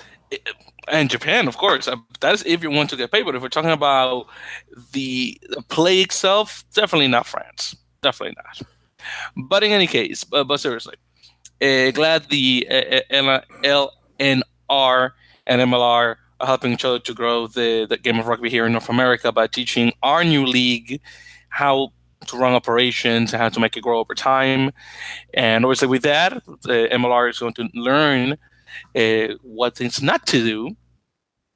[0.88, 3.49] and japan of course uh, that's if you want to get paid but if we're
[3.49, 4.27] talking about
[4.92, 8.68] the, the play itself definitely not france definitely not
[9.49, 10.97] but in any case but, but seriously
[11.61, 13.40] uh, glad the uh, uh,
[14.18, 15.11] lnr
[15.47, 18.72] and mlr are helping each other to grow the, the game of rugby here in
[18.72, 21.00] north america by teaching our new league
[21.48, 21.90] how
[22.26, 24.70] to run operations and how to make it grow over time
[25.35, 28.37] and obviously with that the mlr is going to learn
[28.94, 30.76] uh, what things not to do,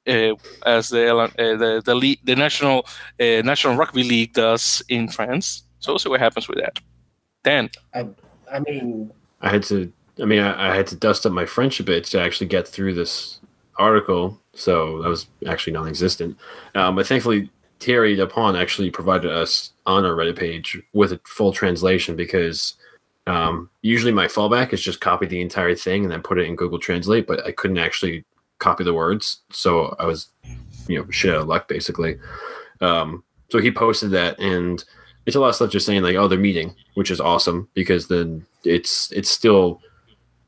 [0.07, 2.85] uh, as the uh, the the, league, the national
[3.19, 5.63] uh, national rugby league does in France.
[5.79, 6.79] So we'll see what happens with that.
[7.43, 9.91] Dan, I mean, I had to.
[10.19, 12.67] I mean, I, I had to dust up my French a bit to actually get
[12.67, 13.39] through this
[13.77, 16.37] article, so that was actually non-existent.
[16.75, 21.51] Um, but thankfully, Thierry Dupont actually provided us on our Reddit page with a full
[21.51, 22.73] translation because
[23.27, 26.55] um, usually my fallback is just copy the entire thing and then put it in
[26.55, 28.25] Google Translate, but I couldn't actually
[28.59, 30.29] copy the words, so I was,
[30.87, 32.17] you know, shit out of luck basically.
[32.81, 34.83] Um, so he posted that, and
[35.25, 38.07] it's a lot of stuff just saying like, oh, they're meeting, which is awesome because
[38.07, 39.81] then it's it's still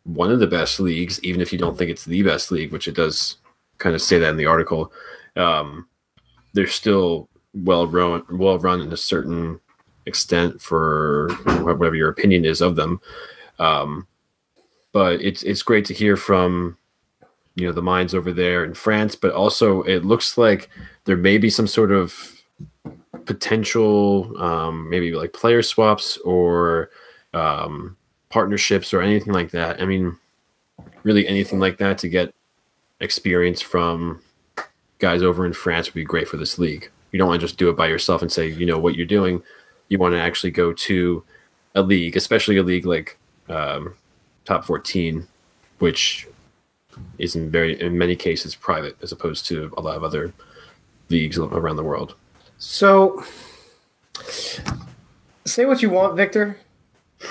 [0.04, 2.88] one of the best leagues, even if you don't think it's the best league, which
[2.88, 3.38] it does
[3.80, 4.92] kind of say that in the article.
[5.36, 5.88] Um,
[6.54, 9.60] they're still well run, well run in a certain
[10.06, 11.30] extent for
[11.62, 13.02] whatever your opinion is of them.
[13.58, 14.08] Um,
[14.92, 16.78] but it's it's great to hear from
[17.56, 20.70] you know the minds over there in France, but also it looks like
[21.06, 22.42] there may be some sort of
[23.26, 26.90] potential um, maybe like player swaps or
[27.34, 27.96] um,
[28.30, 29.82] partnerships or anything like that.
[29.82, 30.18] I mean,
[31.04, 32.34] really anything like that to get
[33.00, 34.22] experience from
[35.00, 36.90] guys over in France would be great for this league.
[37.12, 39.06] You don't want to just do it by yourself and say, you know, what you're
[39.06, 39.42] doing.
[39.88, 41.24] You want to actually go to
[41.76, 43.96] a league, especially a league like um,
[44.46, 45.28] top 14,
[45.80, 46.28] which
[47.18, 50.34] is in very in many cases private as opposed to a lot of other
[51.10, 52.16] leagues around the world.
[52.58, 53.24] so
[55.46, 56.60] say what you want, Victor.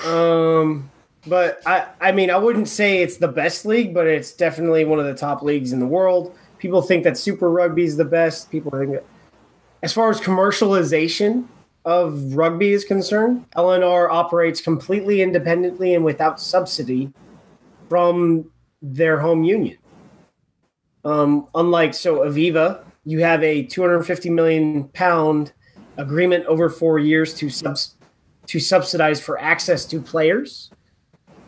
[0.05, 0.89] Um,
[1.29, 4.99] but I, I mean, I wouldn't say it's the best league, but it's definitely one
[4.99, 6.35] of the top leagues in the world.
[6.57, 8.51] People think that Super Rugby is the best.
[8.51, 9.05] People think that,
[9.81, 11.47] as far as commercialization
[11.85, 17.13] of rugby is concerned, LNR operates completely independently and without subsidy
[17.87, 19.77] from their home union.
[21.05, 25.53] Um, unlike so Aviva, you have a 250 million pound
[25.97, 27.95] agreement over four years to subs
[28.47, 30.71] to subsidize for access to players.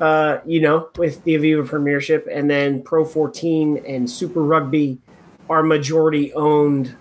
[0.01, 4.97] Uh, you know, with the Aviva Premiership, and then Pro 14 and Super Rugby
[5.47, 6.95] are majority owned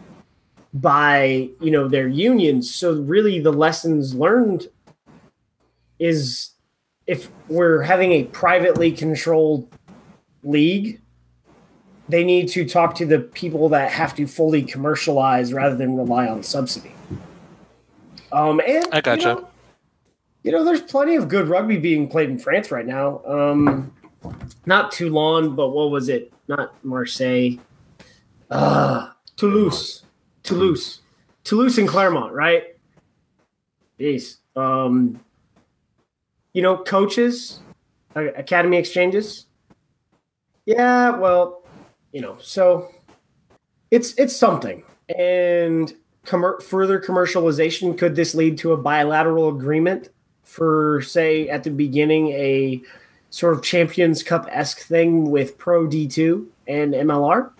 [0.75, 2.73] by you know their unions.
[2.75, 4.69] So really, the lessons learned
[5.99, 6.51] is
[7.07, 9.73] if we're having a privately controlled
[10.43, 11.01] league,
[12.09, 16.29] they need to talk to the people that have to fully commercialize rather than rely
[16.29, 16.93] on subsidy.
[18.33, 19.21] Um, and I gotcha.
[19.23, 19.50] You know,
[20.43, 23.23] you know, there's plenty of good rugby being played in France right now.
[23.27, 23.95] Um,
[24.67, 26.33] not Toulon, but what was it?
[26.49, 27.59] Not Marseille.
[28.51, 30.05] Uh, Toulouse.
[30.43, 31.01] Toulouse.
[31.45, 32.77] Toulouse and Clermont, right?
[33.99, 34.39] Jeez.
[34.57, 35.21] Um,
[36.53, 37.61] you know, coaches,
[38.15, 39.47] academy exchanges.
[40.67, 41.65] Yeah, well,
[42.13, 42.93] you know, so
[43.91, 44.83] it's it's something.
[45.17, 45.93] And
[46.25, 50.09] commer- further commercialization could this lead to a bilateral agreement
[50.51, 52.83] for say at the beginning a
[53.31, 57.53] sort of Champions Cup esque thing with Pro D2 and MLR?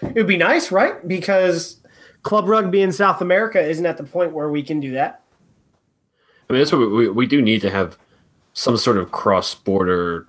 [0.00, 1.06] It would be nice, right?
[1.06, 1.82] Because
[2.22, 5.22] club rugby in South America isn't at the point where we can do that.
[6.48, 7.98] I mean, that's what we, we, we do need to have
[8.54, 10.26] some sort of cross border,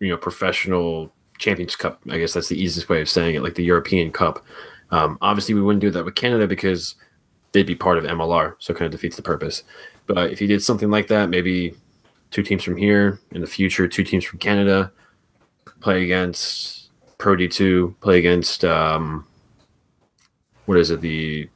[0.00, 2.00] you know, professional Champions Cup.
[2.10, 4.44] I guess that's the easiest way of saying it, like the European Cup.
[4.90, 6.96] Um, obviously, we wouldn't do that with Canada because
[7.52, 9.62] they'd be part of MLR, so it kind of defeats the purpose.
[10.06, 11.74] But if you did something like that, maybe
[12.30, 14.92] two teams from here in the future, two teams from Canada
[15.80, 19.26] play against Pro D2, play against um,
[20.66, 21.48] what is it the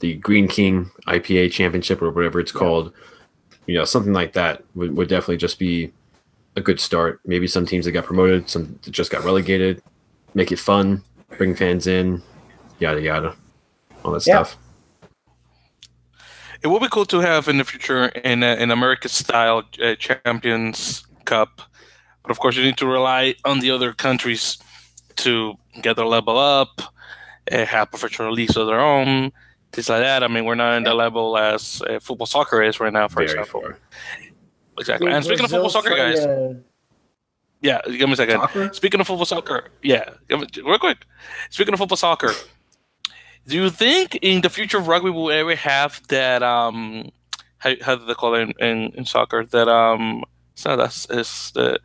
[0.00, 2.92] the Greene King IPA Championship or whatever it's called.
[3.66, 5.92] You know, something like that would, would definitely just be
[6.56, 7.20] a good start.
[7.24, 9.80] Maybe some teams that got promoted, some that just got relegated.
[10.34, 11.04] Make it fun,
[11.38, 12.20] bring fans in,
[12.80, 13.36] yada yada,
[14.04, 14.42] all that Yeah.
[14.42, 14.58] stuff.
[16.62, 21.04] It will be cool to have in the future in an American style uh, Champions
[21.24, 21.62] Cup,
[22.22, 24.58] but of course you need to rely on the other countries
[25.16, 26.80] to get their level up,
[27.50, 29.32] uh, have professional leagues of their own,
[29.72, 30.22] things like that.
[30.22, 33.16] I mean, we're not in the level as uh, football soccer is right now, for
[33.26, 33.60] Very example.
[33.62, 33.78] far.
[34.78, 35.10] Exactly.
[35.10, 36.56] And speaking of football soccer, guys, to-
[37.60, 38.40] yeah, give me a second.
[38.40, 38.72] Soccer?
[38.72, 40.98] Speaking of football soccer, yeah, give me- real quick.
[41.50, 42.32] Speaking of football soccer,
[43.46, 46.42] do you think in the future of rugby will ever have that?
[46.42, 47.10] Um,
[47.58, 49.44] how, how do they call it in, in, in soccer?
[49.44, 51.78] That um, it's not that is the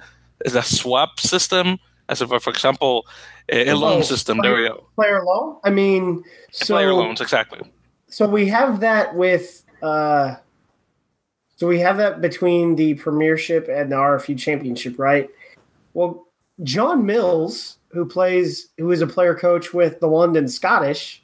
[0.45, 1.77] is that swap system?
[2.09, 3.05] As if, for example,
[3.51, 4.39] a, a loan Oh, system.
[4.41, 4.87] There we go.
[4.95, 5.57] player loan.
[5.65, 7.59] I mean, so Player loans, exactly.
[8.07, 10.35] so we have that with uh
[11.57, 15.29] so we have that between the premiership and the RFU championship, right?
[15.95, 16.27] Well,
[16.63, 21.21] John Mills, who plays who is a player coach with the London Scottish,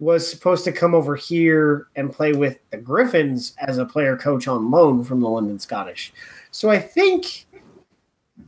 [0.00, 4.48] was supposed to come over here and play with the Griffins as a player coach
[4.48, 6.12] on loan from the London Scottish.
[6.50, 7.46] So I think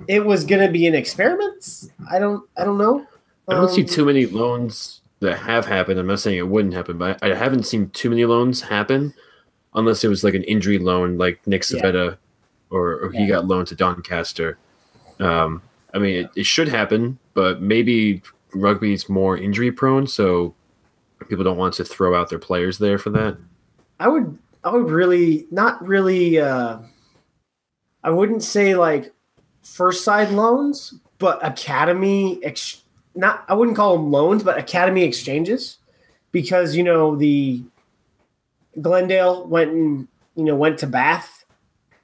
[0.09, 1.91] it was going to be an experiment.
[2.11, 3.07] I don't I don't know.
[3.49, 6.01] I don't see Um, too many loans that have happened.
[6.01, 9.13] I'm not saying it wouldn't happen, but I haven't seen too many loans happen
[9.75, 11.81] unless it was like an injury loan, like Nick Yeah.
[11.81, 12.17] Civetta,
[12.71, 13.29] or, or he Yeah.
[13.29, 14.59] got loaned to Doncaster.
[15.21, 15.63] Um,
[15.95, 18.23] I mean, it, it should happen, but maybe
[18.55, 20.55] rugby is more injury prone, so
[21.29, 23.37] people don't want to throw out their players there for that.
[24.01, 26.79] I would I would really not really uh
[28.05, 29.13] I wouldn't say like
[29.63, 32.83] first side loans, but academy ex-
[33.15, 35.79] not I wouldn't call them loans, but academy exchanges
[36.33, 37.63] because you know the
[38.81, 41.45] Glendale went and you know went to Bath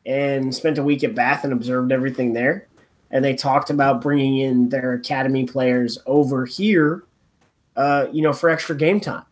[0.07, 2.69] and spent a week at Bath and observed everything there
[3.11, 7.05] and they talked about bringing in their academy players over here
[7.79, 9.25] uh you know for extra game time.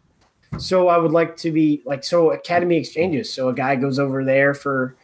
[0.59, 3.32] So I would like to be like so academy exchanges.
[3.32, 4.97] So a guy goes over there for,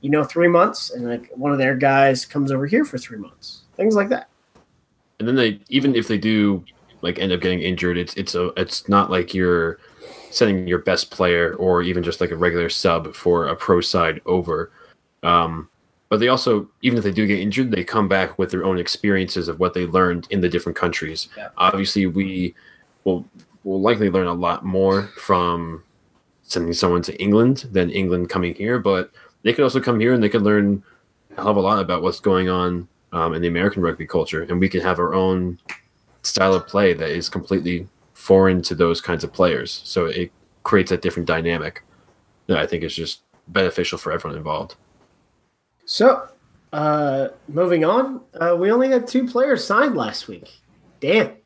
[0.00, 3.18] you know, three months, and like one of their guys comes over here for three
[3.18, 3.62] months.
[3.76, 4.28] Things like that.
[5.18, 6.64] And then they even if they do
[7.00, 9.78] like end up getting injured, it's it's a it's not like you're
[10.30, 14.20] sending your best player or even just like a regular sub for a pro side
[14.26, 14.70] over.
[15.22, 15.68] Um,
[16.10, 18.78] but they also even if they do get injured, they come back with their own
[18.78, 21.28] experiences of what they learned in the different countries.
[21.36, 21.48] Yeah.
[21.56, 22.54] Obviously, we
[23.08, 23.24] will
[23.64, 25.82] will likely learn a lot more from
[26.42, 29.10] sending someone to England than England coming here, but
[29.42, 30.82] they could also come here and they could learn
[31.36, 34.42] a hell of a lot about what's going on um, in the American rugby culture,
[34.42, 35.58] and we can have our own
[36.22, 39.80] style of play that is completely foreign to those kinds of players.
[39.84, 40.32] So it
[40.62, 41.82] creates a different dynamic
[42.46, 44.76] that I think is just beneficial for everyone involved.
[45.84, 46.28] So,
[46.72, 50.50] uh, moving on, uh, we only had two players signed last week.
[51.00, 51.37] Damn.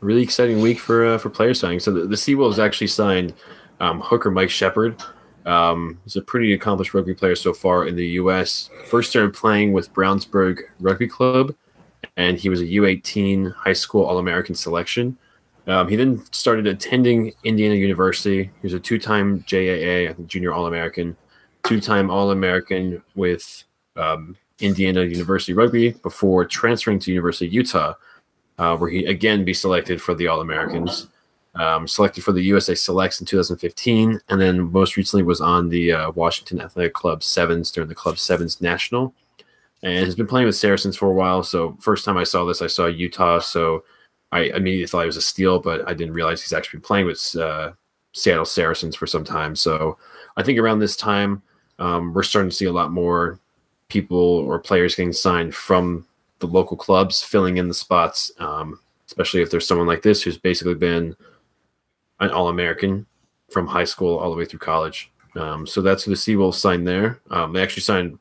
[0.00, 1.80] Really exciting week for uh, for player signing.
[1.80, 3.34] So the, the Seawolves actually signed
[3.80, 5.02] um, hooker Mike Shepard.
[5.44, 8.70] Um, he's a pretty accomplished rugby player so far in the U.S.
[8.84, 11.54] First started playing with Brownsburg Rugby Club,
[12.16, 15.16] and he was a U18 high school All American selection.
[15.66, 18.44] Um, he then started attending Indiana University.
[18.44, 21.16] He was a two-time JAA, I think Junior All American,
[21.64, 23.64] two-time All American with
[23.96, 27.94] um, Indiana University Rugby before transferring to University of Utah,
[28.58, 31.08] uh, where he again be selected for the All Americans.
[31.54, 35.90] Um, selected for the USA Selects in 2015, and then most recently was on the
[35.90, 39.12] uh, Washington Athletic Club Sevens during the Club Sevens National,
[39.82, 41.42] and has been playing with Saracens for a while.
[41.42, 43.82] So first time I saw this, I saw Utah, so
[44.30, 47.06] I immediately thought it was a steal, but I didn't realize he's actually been playing
[47.06, 47.72] with uh,
[48.12, 49.56] Seattle Saracens for some time.
[49.56, 49.96] So
[50.36, 51.42] I think around this time,
[51.78, 53.40] um, we're starting to see a lot more
[53.88, 56.06] people or players getting signed from
[56.40, 60.38] the local clubs, filling in the spots, um, especially if there's someone like this who's
[60.38, 61.16] basically been
[62.20, 63.06] an All American
[63.50, 65.10] from high school all the way through college.
[65.36, 67.20] Um, so that's who the Seawolves signed there.
[67.30, 68.18] Um, they actually signed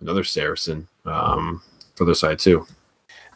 [0.00, 1.62] another Saracen um,
[1.96, 2.66] for their side too.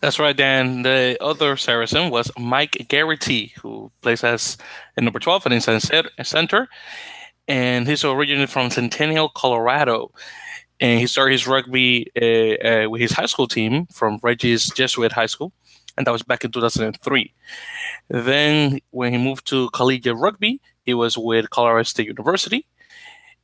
[0.00, 0.82] That's right, Dan.
[0.82, 4.58] The other Saracen was Mike Garrity, who plays as
[4.96, 5.80] a number 12 and inside
[6.22, 6.68] center.
[7.48, 10.10] And he's originally from Centennial, Colorado.
[10.80, 15.12] And he started his rugby uh, uh, with his high school team from Regis Jesuit
[15.12, 15.52] High School.
[15.96, 17.32] And that was back in 2003.
[18.08, 22.66] Then, when he moved to collegiate rugby, he was with Colorado State University.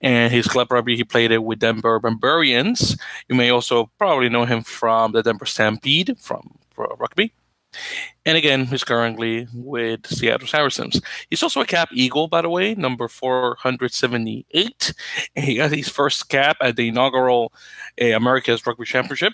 [0.01, 2.97] And his club rugby, he played it with Denver Barbarians.
[3.29, 7.33] You may also probably know him from the Denver Stampede from rugby.
[8.27, 11.01] And again, he's currently with Seattle Saracens.
[11.31, 14.93] He's also a cap Eagle, by the way, number 478.
[15.35, 17.53] And he got his first cap at the inaugural
[18.01, 19.33] uh, America's Rugby Championship,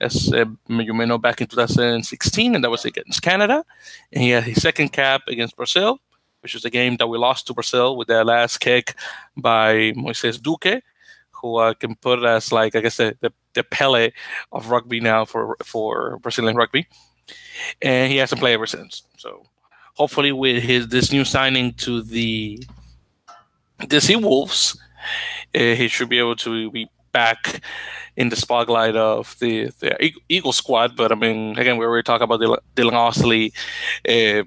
[0.00, 3.64] as uh, you may know, back in 2016, and that was against Canada.
[4.12, 6.00] And he had his second cap against Brazil,
[6.40, 8.94] which was a game that we lost to Brazil with their last kick
[9.36, 10.82] by Moises Duque,
[11.30, 14.10] who uh, can put as like I guess the, the, the Pele
[14.50, 16.88] of rugby now for for Brazilian rugby
[17.82, 19.02] and he hasn't played ever since.
[19.18, 19.46] So
[19.94, 22.64] hopefully, with his this new signing to the
[23.88, 24.78] the Sea Wolves,
[25.54, 27.60] uh, he should be able to be back
[28.16, 30.96] in the spotlight of the, the Eagle squad.
[30.96, 32.40] But I mean, again, we already talked about
[32.74, 33.52] Dylan Audsley,
[34.08, 34.44] uh,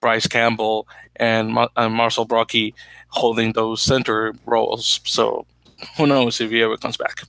[0.00, 2.74] Bryce Campbell, and, Mar- and Marcel Brache
[3.08, 5.00] holding those center roles.
[5.04, 5.46] So
[5.96, 7.22] who knows if he ever comes back.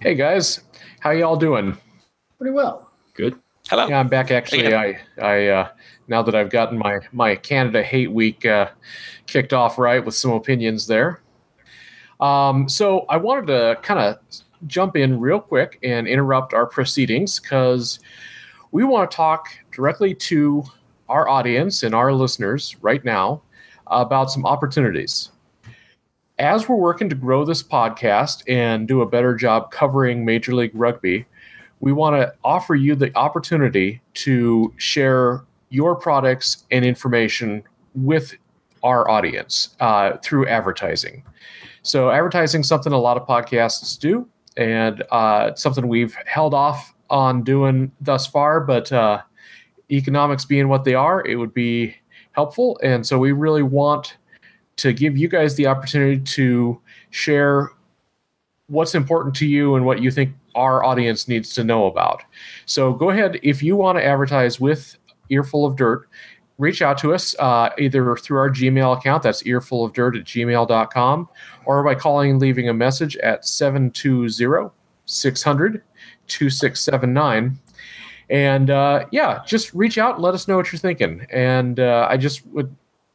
[0.00, 0.60] Hey guys,
[1.00, 1.76] how y'all doing?
[2.38, 2.90] Pretty well.
[3.14, 3.38] Good.
[3.68, 3.88] Hello.
[3.88, 4.30] Yeah, I'm back.
[4.30, 5.68] Actually, I, I, uh,
[6.06, 8.68] now that I've gotten my my Canada Hate Week uh,
[9.26, 11.20] kicked off right with some opinions there.
[12.20, 14.18] Um, so I wanted to kind of
[14.66, 17.98] jump in real quick and interrupt our proceedings because
[18.70, 20.64] we want to talk directly to
[21.08, 23.42] our audience and our listeners right now
[23.88, 25.30] about some opportunities.
[26.38, 30.72] As we're working to grow this podcast and do a better job covering Major League
[30.74, 31.26] Rugby,
[31.80, 37.62] we want to offer you the opportunity to share your products and information
[37.94, 38.34] with
[38.82, 41.22] our audience uh, through advertising.
[41.82, 46.94] So, advertising is something a lot of podcasts do, and uh, something we've held off
[47.10, 48.60] on doing thus far.
[48.60, 49.22] But uh,
[49.90, 51.94] economics being what they are, it would be
[52.32, 52.78] helpful.
[52.82, 54.16] And so, we really want
[54.76, 57.70] to give you guys the opportunity to share
[58.68, 62.22] what's important to you and what you think our audience needs to know about.
[62.64, 64.96] So go ahead if you want to advertise with
[65.30, 66.08] Earful of Dirt.
[66.58, 70.24] Reach out to us uh, either through our Gmail account, that's earful of dirt at
[70.24, 71.28] gmail.com,
[71.66, 74.70] or by calling and leaving a message at 720
[75.04, 75.82] 600
[76.28, 77.58] 2679.
[78.30, 81.26] And uh, yeah, just reach out and let us know what you're thinking.
[81.30, 82.74] And uh, I just would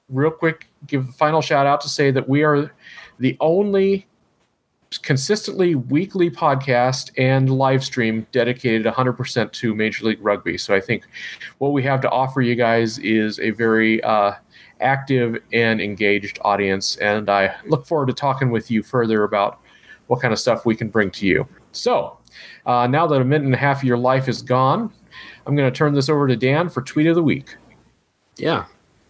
[0.09, 2.71] real quick give a final shout out to say that we are
[3.19, 4.07] the only
[4.97, 10.57] consistently weekly podcast and live stream dedicated 100% to Major League Rugby.
[10.57, 11.05] So I think
[11.59, 14.33] what we have to offer you guys is a very uh,
[14.81, 16.97] active and engaged audience.
[16.97, 19.59] And I look forward to talking with you further about
[20.07, 21.47] what kind of stuff we can bring to you.
[21.71, 22.17] So
[22.65, 24.91] uh, now that a minute and a half of your life is gone,
[25.45, 27.55] I'm going to turn this over to Dan for Tweet of the Week.
[28.37, 28.65] Yeah.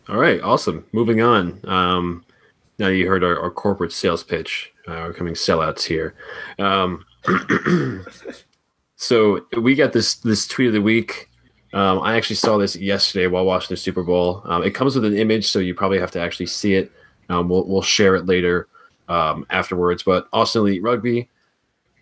[0.09, 0.41] All right.
[0.41, 0.86] Awesome.
[0.91, 1.59] Moving on.
[1.63, 2.23] Um,
[2.82, 4.73] now you heard our, our corporate sales pitch.
[4.88, 6.15] Uh, we're coming sellouts here.
[6.57, 7.05] Um,
[8.95, 11.29] so we got this this tweet of the week.
[11.73, 14.41] Um, I actually saw this yesterday while watching the Super Bowl.
[14.45, 16.91] Um, it comes with an image, so you probably have to actually see it.
[17.29, 18.67] Um, we'll we'll share it later
[19.07, 20.01] um, afterwards.
[20.01, 21.29] But Austin Elite Rugby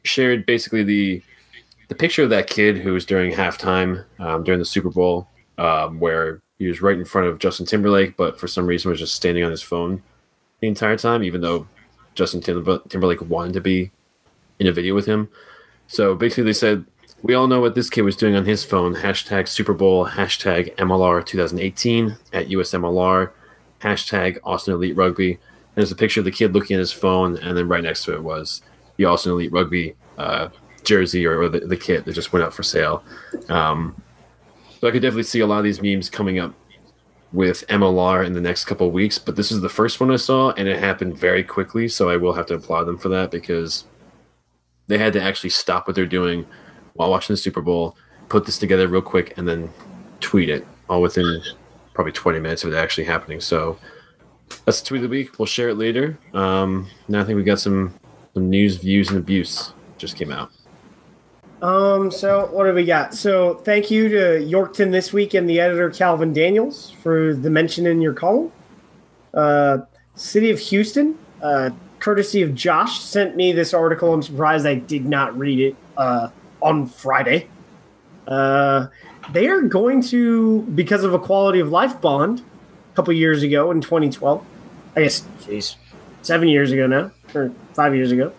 [0.04, 1.22] shared basically the
[1.90, 5.28] the picture of that kid who was during halftime um, during the Super Bowl,
[5.58, 9.00] um, where he was right in front of Justin Timberlake, but for some reason was
[9.00, 10.02] just standing on his phone
[10.60, 11.68] the entire time, even though
[12.16, 13.92] Justin Timberlake wanted to be
[14.60, 15.30] in a video with him.
[15.88, 16.86] So basically, they said,
[17.22, 18.96] We all know what this kid was doing on his phone.
[18.96, 23.32] Hashtag Super Bowl, hashtag MLR 2018 at USMLR,
[23.82, 25.32] hashtag Austin Elite Rugby.
[25.32, 28.04] And there's a picture of the kid looking at his phone, and then right next
[28.06, 28.62] to it was
[28.98, 30.50] the Austin Elite Rugby uh,
[30.84, 33.04] jersey or, or the, the, kit that just went up for sale.
[33.48, 33.96] Um,
[34.80, 36.54] so I could definitely see a lot of these memes coming up
[37.32, 40.16] with MLR in the next couple of weeks, but this is the first one I
[40.16, 41.88] saw, and it happened very quickly.
[41.88, 43.86] So I will have to applaud them for that because
[44.88, 46.46] they had to actually stop what they're doing
[46.94, 47.96] while watching the Super Bowl,
[48.30, 49.70] put this together real quick, and then
[50.20, 51.42] tweet it all within
[51.94, 53.40] probably 20 minutes of it actually happening.
[53.40, 53.78] So
[54.66, 55.38] that's the tweet of the week.
[55.38, 56.18] We'll share it later.
[56.34, 57.94] Um, now I think we got some
[58.34, 60.52] some news, views, and abuse just came out.
[61.62, 63.14] Um, so what do we got?
[63.14, 67.86] So thank you to Yorkton this week and the editor Calvin Daniels for the mention
[67.86, 68.52] in your column.
[69.34, 69.80] Uh,
[70.16, 74.14] City of Houston, uh, courtesy of Josh, sent me this article.
[74.14, 76.30] I'm surprised I did not read it uh,
[76.62, 77.48] on Friday.
[78.28, 78.88] Uh,
[79.32, 82.42] they are going to, because of a quality of life bond
[82.92, 84.46] a couple years ago in 2012,
[84.96, 85.76] I guess, geez,
[86.22, 88.32] seven years ago now, or five years ago.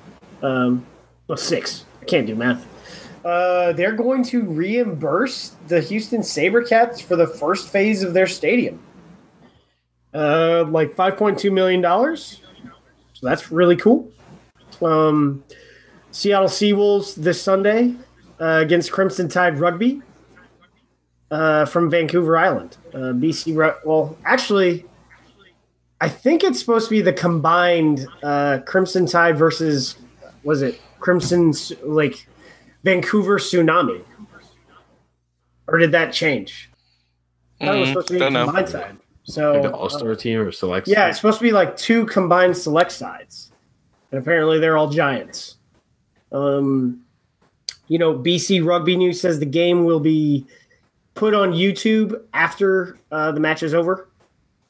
[0.43, 0.87] Um,
[1.29, 1.85] well, six.
[2.01, 2.67] I can't do math.
[3.25, 8.83] Uh, they're going to reimburse the Houston SaberCats for the first phase of their stadium.
[10.15, 11.83] Uh, like $5.2 million.
[12.17, 14.11] So that's really cool.
[14.83, 15.45] Um,
[16.11, 17.95] Seattle Seawolves this Sunday
[18.41, 20.03] uh, against Crimson Tide Rugby.
[21.31, 22.77] uh, from Vancouver Island.
[22.93, 23.55] Uh, BC,
[23.85, 24.85] well, actually,
[26.01, 29.97] I think it's supposed to be the combined uh, Crimson Tide versus,
[30.43, 32.27] was it Crimson, Tsu- like
[32.83, 34.05] Vancouver Tsunami?
[35.67, 36.71] Or did that change?
[37.61, 38.45] I thought it was Mm, supposed to be the don't know.
[38.47, 38.97] combined side.
[39.25, 40.89] So, Like the All Star team or select.
[40.89, 43.53] yeah, it's supposed to be like two combined select sides.
[44.11, 45.57] And apparently they're all giants.
[46.33, 47.03] Um,
[47.87, 50.47] you know, BC Rugby News says the game will be
[51.15, 54.09] put on YouTube after uh, the match is over.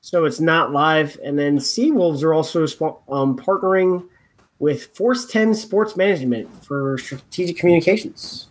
[0.02, 1.18] So it's not live.
[1.24, 4.06] And then Seawolves are also sp- um, partnering
[4.61, 8.48] with Force 10 Sports Management for strategic communications.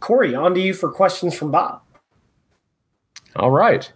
[0.00, 1.80] Corey, on to you for questions from Bob.
[3.36, 3.90] All right.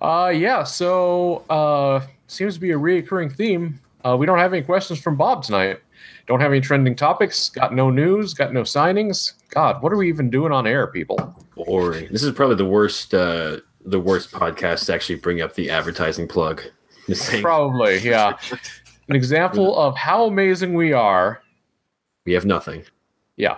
[0.00, 3.80] Uh, yeah, so uh, seems to be a reoccurring theme.
[4.04, 5.80] Uh, we don't have any questions from Bob tonight.
[6.26, 7.48] Don't have any trending topics.
[7.48, 8.32] Got no news.
[8.34, 9.32] Got no signings.
[9.50, 11.34] God, what are we even doing on air, people?
[11.56, 12.06] boring.
[12.12, 13.12] This is probably the worst.
[13.12, 16.62] Uh, the worst podcast to actually bring up the advertising plug.
[17.40, 18.36] Probably, yeah.
[19.08, 21.40] An example of how amazing we are.
[22.26, 22.84] we have nothing.
[23.36, 23.56] Yeah.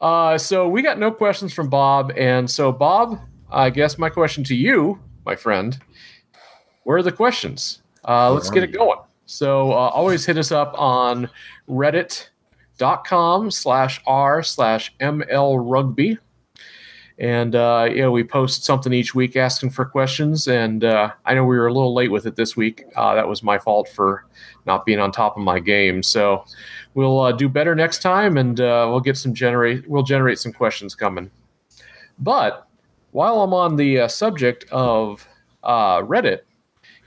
[0.00, 2.12] Uh, so we got no questions from Bob.
[2.16, 3.20] And so, Bob,
[3.50, 5.78] I guess my question to you, my friend,
[6.84, 7.82] where are the questions?
[8.04, 8.98] Uh, let's get it going.
[9.26, 11.28] So, uh, always hit us up on
[11.68, 16.18] reddit.com slash r slash ml rugby.
[17.18, 20.46] And, uh, you know, we post something each week asking for questions.
[20.46, 22.84] And uh, I know we were a little late with it this week.
[22.94, 24.24] Uh, that was my fault for
[24.66, 26.02] not being on top of my game.
[26.02, 26.44] So,
[26.98, 30.52] we'll uh, do better next time and uh, we'll get some generate we'll generate some
[30.52, 31.30] questions coming
[32.18, 32.66] but
[33.12, 35.26] while i'm on the uh, subject of
[35.62, 36.40] uh, reddit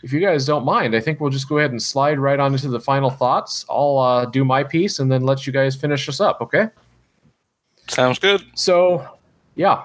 [0.02, 2.54] if you guys don't mind i think we'll just go ahead and slide right on
[2.54, 6.08] into the final thoughts i'll uh, do my piece and then let you guys finish
[6.08, 6.70] us up okay
[7.88, 8.42] Sounds good.
[8.56, 9.06] so,
[9.56, 9.84] yeah.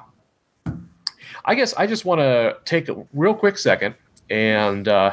[1.47, 3.95] I guess I just want to take a real quick second
[4.29, 5.13] and uh,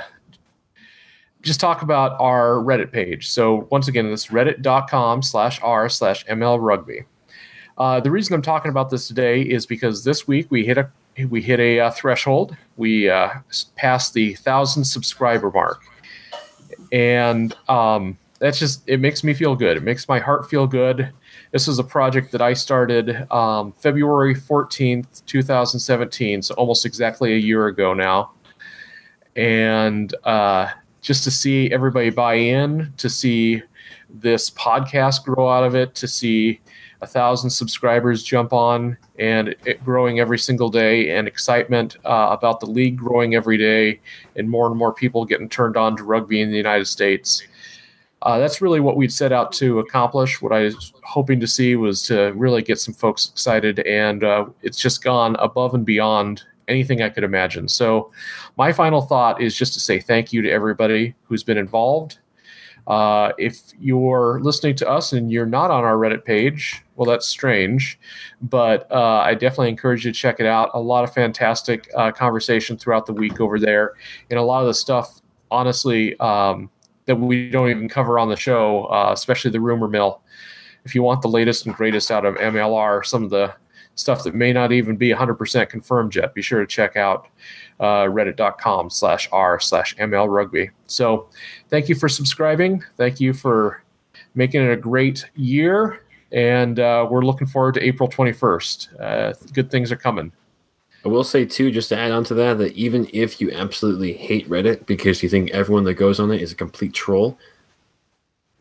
[1.44, 3.30] just talk about our Reddit page.
[3.30, 7.04] So, once again, this reddit.com slash r slash ml rugby.
[7.78, 10.90] Uh, the reason I'm talking about this today is because this week we hit a
[11.30, 12.56] we hit a uh, threshold.
[12.78, 13.30] We uh,
[13.76, 15.84] passed the thousand subscriber mark,
[16.92, 19.78] and um, that's just it makes me feel good.
[19.78, 21.12] It makes my heart feel good.
[21.54, 27.38] This is a project that I started um, February 14th, 2017, so almost exactly a
[27.38, 28.32] year ago now.
[29.36, 30.70] And uh,
[31.04, 33.62] just to see everybody buy in, to see
[34.10, 36.60] this podcast grow out of it, to see
[37.04, 42.62] a thousand subscribers jump on and it growing every single day, and excitement uh, about
[42.62, 44.00] the league growing every day,
[44.36, 47.44] and more and more people getting turned on to rugby in the United States
[48.24, 50.42] uh, that's really what we'd set out to accomplish.
[50.42, 54.46] What I was hoping to see was to really get some folks excited, and uh,
[54.62, 57.68] it's just gone above and beyond anything I could imagine.
[57.68, 58.12] So,
[58.58, 62.20] my final thought is just to say thank you to everybody who's been involved.
[62.88, 67.28] Uh, if you're listening to us and you're not on our Reddit page, well, that's
[67.28, 68.00] strange,
[68.42, 70.70] but uh, I definitely encourage you to check it out.
[70.74, 73.94] A lot of fantastic uh, conversation throughout the week over there,
[74.30, 75.22] and a lot of the stuff,
[75.52, 76.70] honestly, um,
[77.06, 80.22] that we don't even cover on the show, uh, especially the rumor mill.
[80.86, 83.54] If you want the latest and greatest out of MLR, some of the
[83.96, 87.28] stuff that may not even be 100% confirmed yet, be sure to check out
[87.80, 90.70] uh, reddit.com slash r slash ml rugby.
[90.88, 91.30] So
[91.70, 92.84] thank you for subscribing.
[92.98, 93.84] Thank you for
[94.36, 96.02] making it a great year.
[96.32, 99.00] And uh, we're looking forward to April 21st.
[99.00, 100.32] Uh, good things are coming.
[101.06, 104.14] I will say too, just to add on to that, that even if you absolutely
[104.14, 107.38] hate Reddit because you think everyone that goes on it is a complete troll,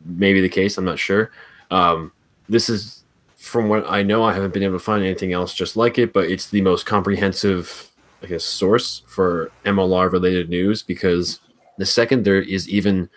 [0.05, 0.76] maybe the case.
[0.76, 1.30] I'm not sure.
[1.70, 2.12] Um,
[2.49, 3.05] this is
[3.36, 4.24] from what I know.
[4.24, 6.84] I haven't been able to find anything else just like it, but it's the most
[6.84, 7.90] comprehensive,
[8.22, 11.40] I guess, source for MLR related news because
[11.78, 13.09] the second there is even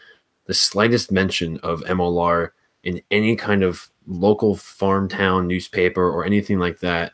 [0.45, 2.51] the slightest mention of MLR
[2.83, 7.11] in any kind of local farm town newspaper or anything like that,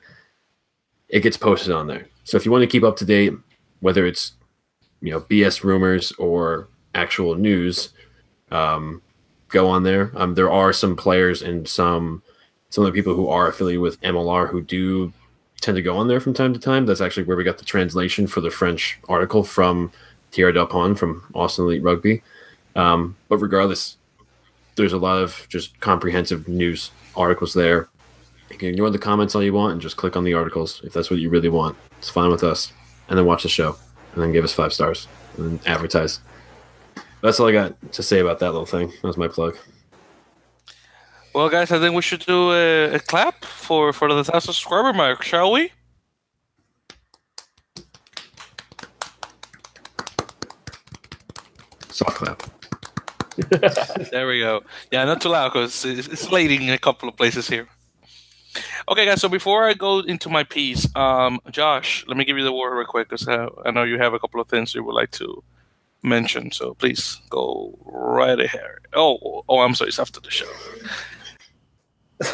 [1.11, 2.07] it gets posted on there.
[2.23, 3.33] So if you want to keep up to date,
[3.81, 4.33] whether it's
[5.01, 7.89] you know BS rumors or actual news,
[8.49, 9.01] um,
[9.49, 10.11] go on there.
[10.15, 12.23] Um, there are some players and some
[12.69, 15.13] some of the people who are affiliated with MLR who do
[15.59, 16.85] tend to go on there from time to time.
[16.85, 19.91] That's actually where we got the translation for the French article from
[20.31, 22.23] Thierry Dupont from Austin Elite Rugby.
[22.75, 23.97] Um, but regardless,
[24.75, 27.89] there's a lot of just comprehensive news articles there.
[28.51, 30.93] You can ignore the comments all you want and just click on the articles if
[30.93, 31.77] that's what you really want.
[31.97, 32.73] It's fine with us.
[33.07, 33.75] And then watch the show
[34.13, 36.19] and then give us five stars and advertise.
[37.21, 38.89] That's all I got to say about that little thing.
[38.89, 39.57] That was my plug.
[41.33, 44.91] Well, guys, I think we should do a, a clap for, for the thousand subscriber
[44.91, 45.71] mark, shall we?
[51.87, 52.43] Soft clap.
[54.11, 54.61] there we go.
[54.91, 57.67] Yeah, not too loud because it's, it's, in a couple of places here.
[58.89, 59.21] Okay, guys.
[59.21, 62.75] So before I go into my piece, um, Josh, let me give you the word
[62.75, 65.11] real quick because I, I know you have a couple of things you would like
[65.11, 65.43] to
[66.03, 66.51] mention.
[66.51, 68.79] So please go right ahead.
[68.93, 69.89] Oh, oh, I'm sorry.
[69.89, 70.49] It's after the show.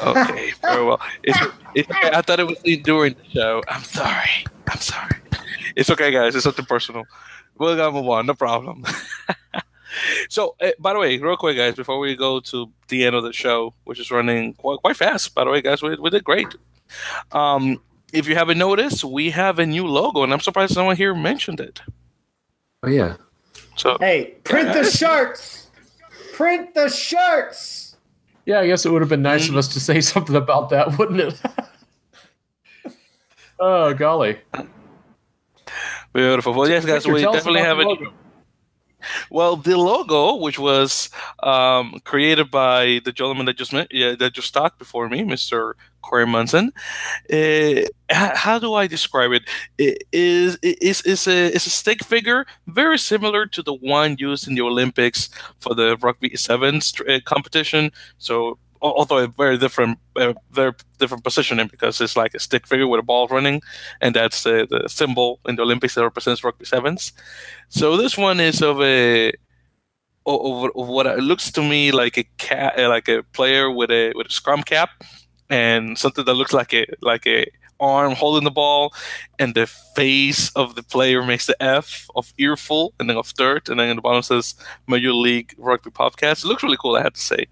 [0.04, 1.02] Okay, very well.
[1.24, 1.39] It's,
[1.76, 1.89] it's.
[1.91, 3.64] I thought it was during the show.
[3.70, 4.45] I'm sorry.
[4.68, 5.18] I'm sorry.
[5.76, 6.36] It's okay, guys.
[6.36, 7.04] It's something personal.
[7.58, 8.26] We're gonna move on.
[8.26, 8.84] No problem.
[10.30, 13.24] so, uh, by the way, real quick, guys, before we go to the end of
[13.24, 15.34] the show, which is running quite, quite fast.
[15.36, 16.56] By the way, guys, we, we did great.
[17.32, 17.82] Um,
[18.14, 21.14] if you haven't noticed, we have a new logo, and I'm surprised no one here
[21.14, 21.82] mentioned it.
[22.84, 23.18] Oh yeah.
[23.76, 25.70] So, Hey, print the shirts.
[26.34, 27.98] Print the shirts.
[28.45, 30.98] Yeah, I guess it would have been nice of us to say something about that,
[30.98, 31.41] wouldn't it?
[33.60, 34.39] oh golly!
[36.14, 36.54] beautiful.
[36.54, 38.14] Well, yes, guys, Victor, we definitely have the a logo.
[39.30, 41.10] Well, the logo, which was
[41.43, 45.74] um, created by the gentleman that just met, yeah, that just talked before me, Mr.
[46.02, 46.72] Corey Munson,
[47.32, 49.43] uh, how do I describe it?
[49.78, 54.48] It is is is a it's a stick figure very similar to the one used
[54.48, 55.30] in the Olympics
[55.60, 57.91] for the rugby sevens uh, competition.
[58.18, 62.88] So although a very different, uh, very different positioning because it's like a stick figure
[62.88, 63.61] with a ball running,
[64.01, 67.13] and that's uh, the symbol in the Olympics that represents rugby sevens.
[67.69, 69.34] So this one is of a
[70.25, 74.13] of, of what it looks to me like a cat, like a player with a
[74.15, 74.89] with a scrum cap,
[75.49, 77.47] and something that looks like a like a
[77.80, 78.93] arm holding the ball,
[79.39, 83.69] and the face of the player makes the F of earful, and then of dirt,
[83.69, 84.55] and then in the bottom says
[84.88, 86.43] Major League Rugby Podcast.
[86.43, 87.47] It looks really cool, I have to say.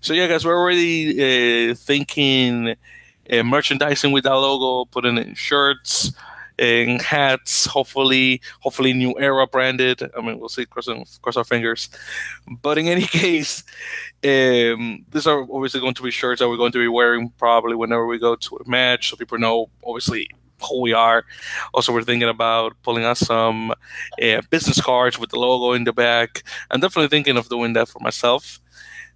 [0.00, 2.76] So yeah, guys, we're already uh, thinking
[3.30, 6.12] uh, merchandising with that logo, putting it in shirts
[6.62, 7.66] and hats.
[7.66, 10.08] Hopefully, hopefully new era branded.
[10.16, 10.64] I mean, we'll see.
[10.64, 11.90] Cross, cross our fingers.
[12.62, 13.64] But in any case,
[14.24, 17.74] um, these are obviously going to be shirts that we're going to be wearing probably
[17.74, 20.30] whenever we go to a match, so people know obviously
[20.68, 21.24] who we are.
[21.74, 25.92] Also, we're thinking about pulling out some uh, business cards with the logo in the
[25.92, 26.44] back.
[26.70, 28.60] I'm definitely thinking of doing that for myself.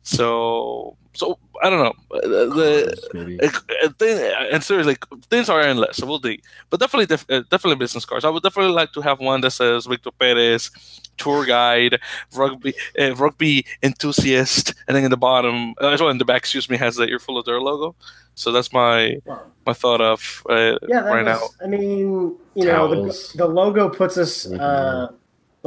[0.06, 2.16] So, so I don't know.
[2.16, 3.40] Uh, The, Maybe.
[3.40, 4.96] uh, thing, and seriously,
[5.28, 5.96] things are endless.
[5.96, 6.40] So we'll see.
[6.70, 8.24] But definitely, def- uh, definitely business cards.
[8.24, 10.70] I would definitely like to have one that says Victor Perez,
[11.18, 11.98] tour guide,
[12.36, 16.42] rugby, uh, rugby enthusiast, and then in the bottom, uh, as well in the back,
[16.42, 17.96] excuse me, has the earful of dirt logo.
[18.36, 19.20] So that's my
[19.66, 21.66] my thought of uh, Yeah, that right was, now.
[21.66, 24.46] I mean, you know, the, the logo puts us.
[24.46, 25.08] Uh,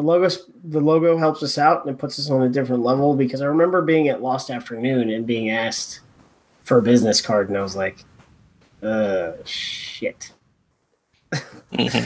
[0.01, 0.33] the logo,
[0.63, 3.45] the logo helps us out and it puts us on a different level because I
[3.45, 5.99] remember being at Lost Afternoon and being asked
[6.63, 8.03] for a business card, and I was like,
[8.83, 10.31] "Uh, shit."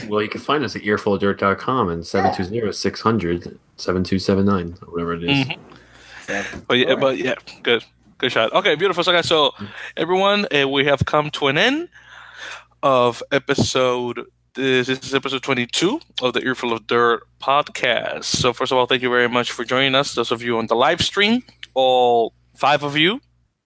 [0.08, 5.46] Well, you can find us at earfulofdirt.com and 720-600 7279, whatever it is.
[5.46, 5.58] Mhm.
[6.68, 7.00] But yeah, Alright.
[7.00, 7.82] but yeah, good,
[8.18, 8.52] good shot.
[8.52, 9.02] Okay, beautiful.
[9.02, 9.52] So guys, so
[9.96, 11.88] everyone, uh, we have come to an end
[12.82, 14.26] of episode.
[14.54, 18.22] This is episode 22 of the Earful of Dirt podcast.
[18.22, 20.14] So first of all, thank you very much for joining us.
[20.14, 21.42] Those of you on the live stream,
[21.74, 23.20] all five of you,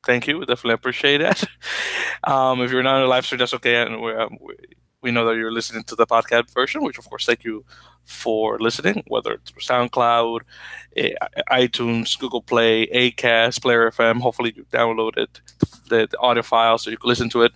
[0.07, 0.39] thank you.
[0.39, 1.45] We definitely appreciate that.
[2.25, 3.81] Um, if you're not on the live stream, that's okay.
[3.81, 4.55] And we, um, we
[5.03, 7.65] we know that you're listening to the podcast version, which of course, thank you
[8.05, 10.41] for listening, whether it's SoundCloud,
[11.49, 14.21] iTunes, Google Play, Acast, Player FM.
[14.21, 15.29] Hopefully, you downloaded
[15.89, 17.53] the, the audio file so you can listen to it.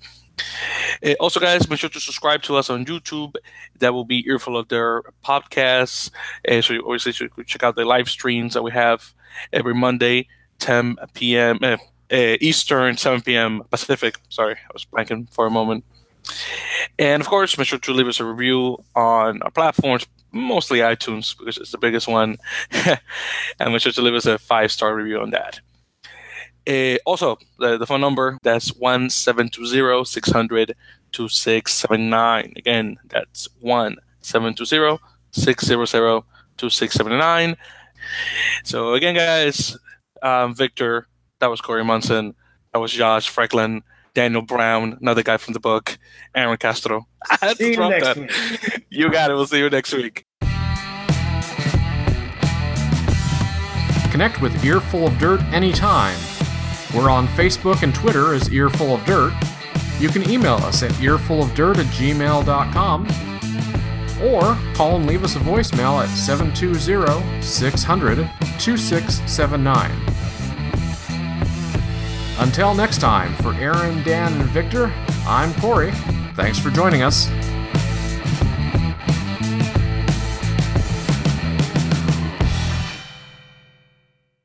[1.04, 3.34] Uh, also, guys, make sure to subscribe to us on YouTube.
[3.78, 6.10] That will be Earful of Dirt podcasts.
[6.48, 9.12] Uh, so you obviously should check out the live streams that we have
[9.52, 10.28] every Monday,
[10.58, 11.58] 10 p.m.
[11.62, 11.76] Uh,
[12.12, 13.62] uh, Eastern, 7 p.m.
[13.70, 14.18] Pacific.
[14.28, 15.84] Sorry, I was blanking for a moment.
[16.98, 21.36] And of course, make sure to leave us a review on our platforms, mostly iTunes
[21.36, 22.36] because it's the biggest one.
[23.58, 25.60] and make sure to leave us a five star review on that.
[26.68, 30.74] Uh, also, the, the phone number that's 1720 600
[31.12, 32.52] 2679.
[32.56, 34.98] Again, that's 1720
[35.32, 36.22] 600
[36.56, 37.56] 2679.
[38.64, 39.76] So, again, guys,
[40.22, 41.06] um, Victor,
[41.40, 42.34] that was Corey Munson,
[42.72, 43.82] that was Josh Franklin,
[44.14, 45.98] Daniel Brown, another guy from the book,
[46.34, 47.06] Aaron Castro.
[47.30, 48.16] I had to See you drop next that.
[48.18, 48.86] week.
[48.90, 49.34] You got it.
[49.34, 50.26] We'll see you next week.
[54.10, 56.18] Connect with Earful of Dirt anytime.
[56.94, 59.32] We're on Facebook and Twitter as Earful of Dirt.
[59.98, 63.06] You can email us at earfulofdirt at gmail.com
[64.22, 69.90] or call and leave us a voicemail at 720 600 2679.
[72.38, 74.92] Until next time, for Aaron, Dan, and Victor,
[75.26, 75.92] I'm Corey.
[76.34, 77.28] Thanks for joining us.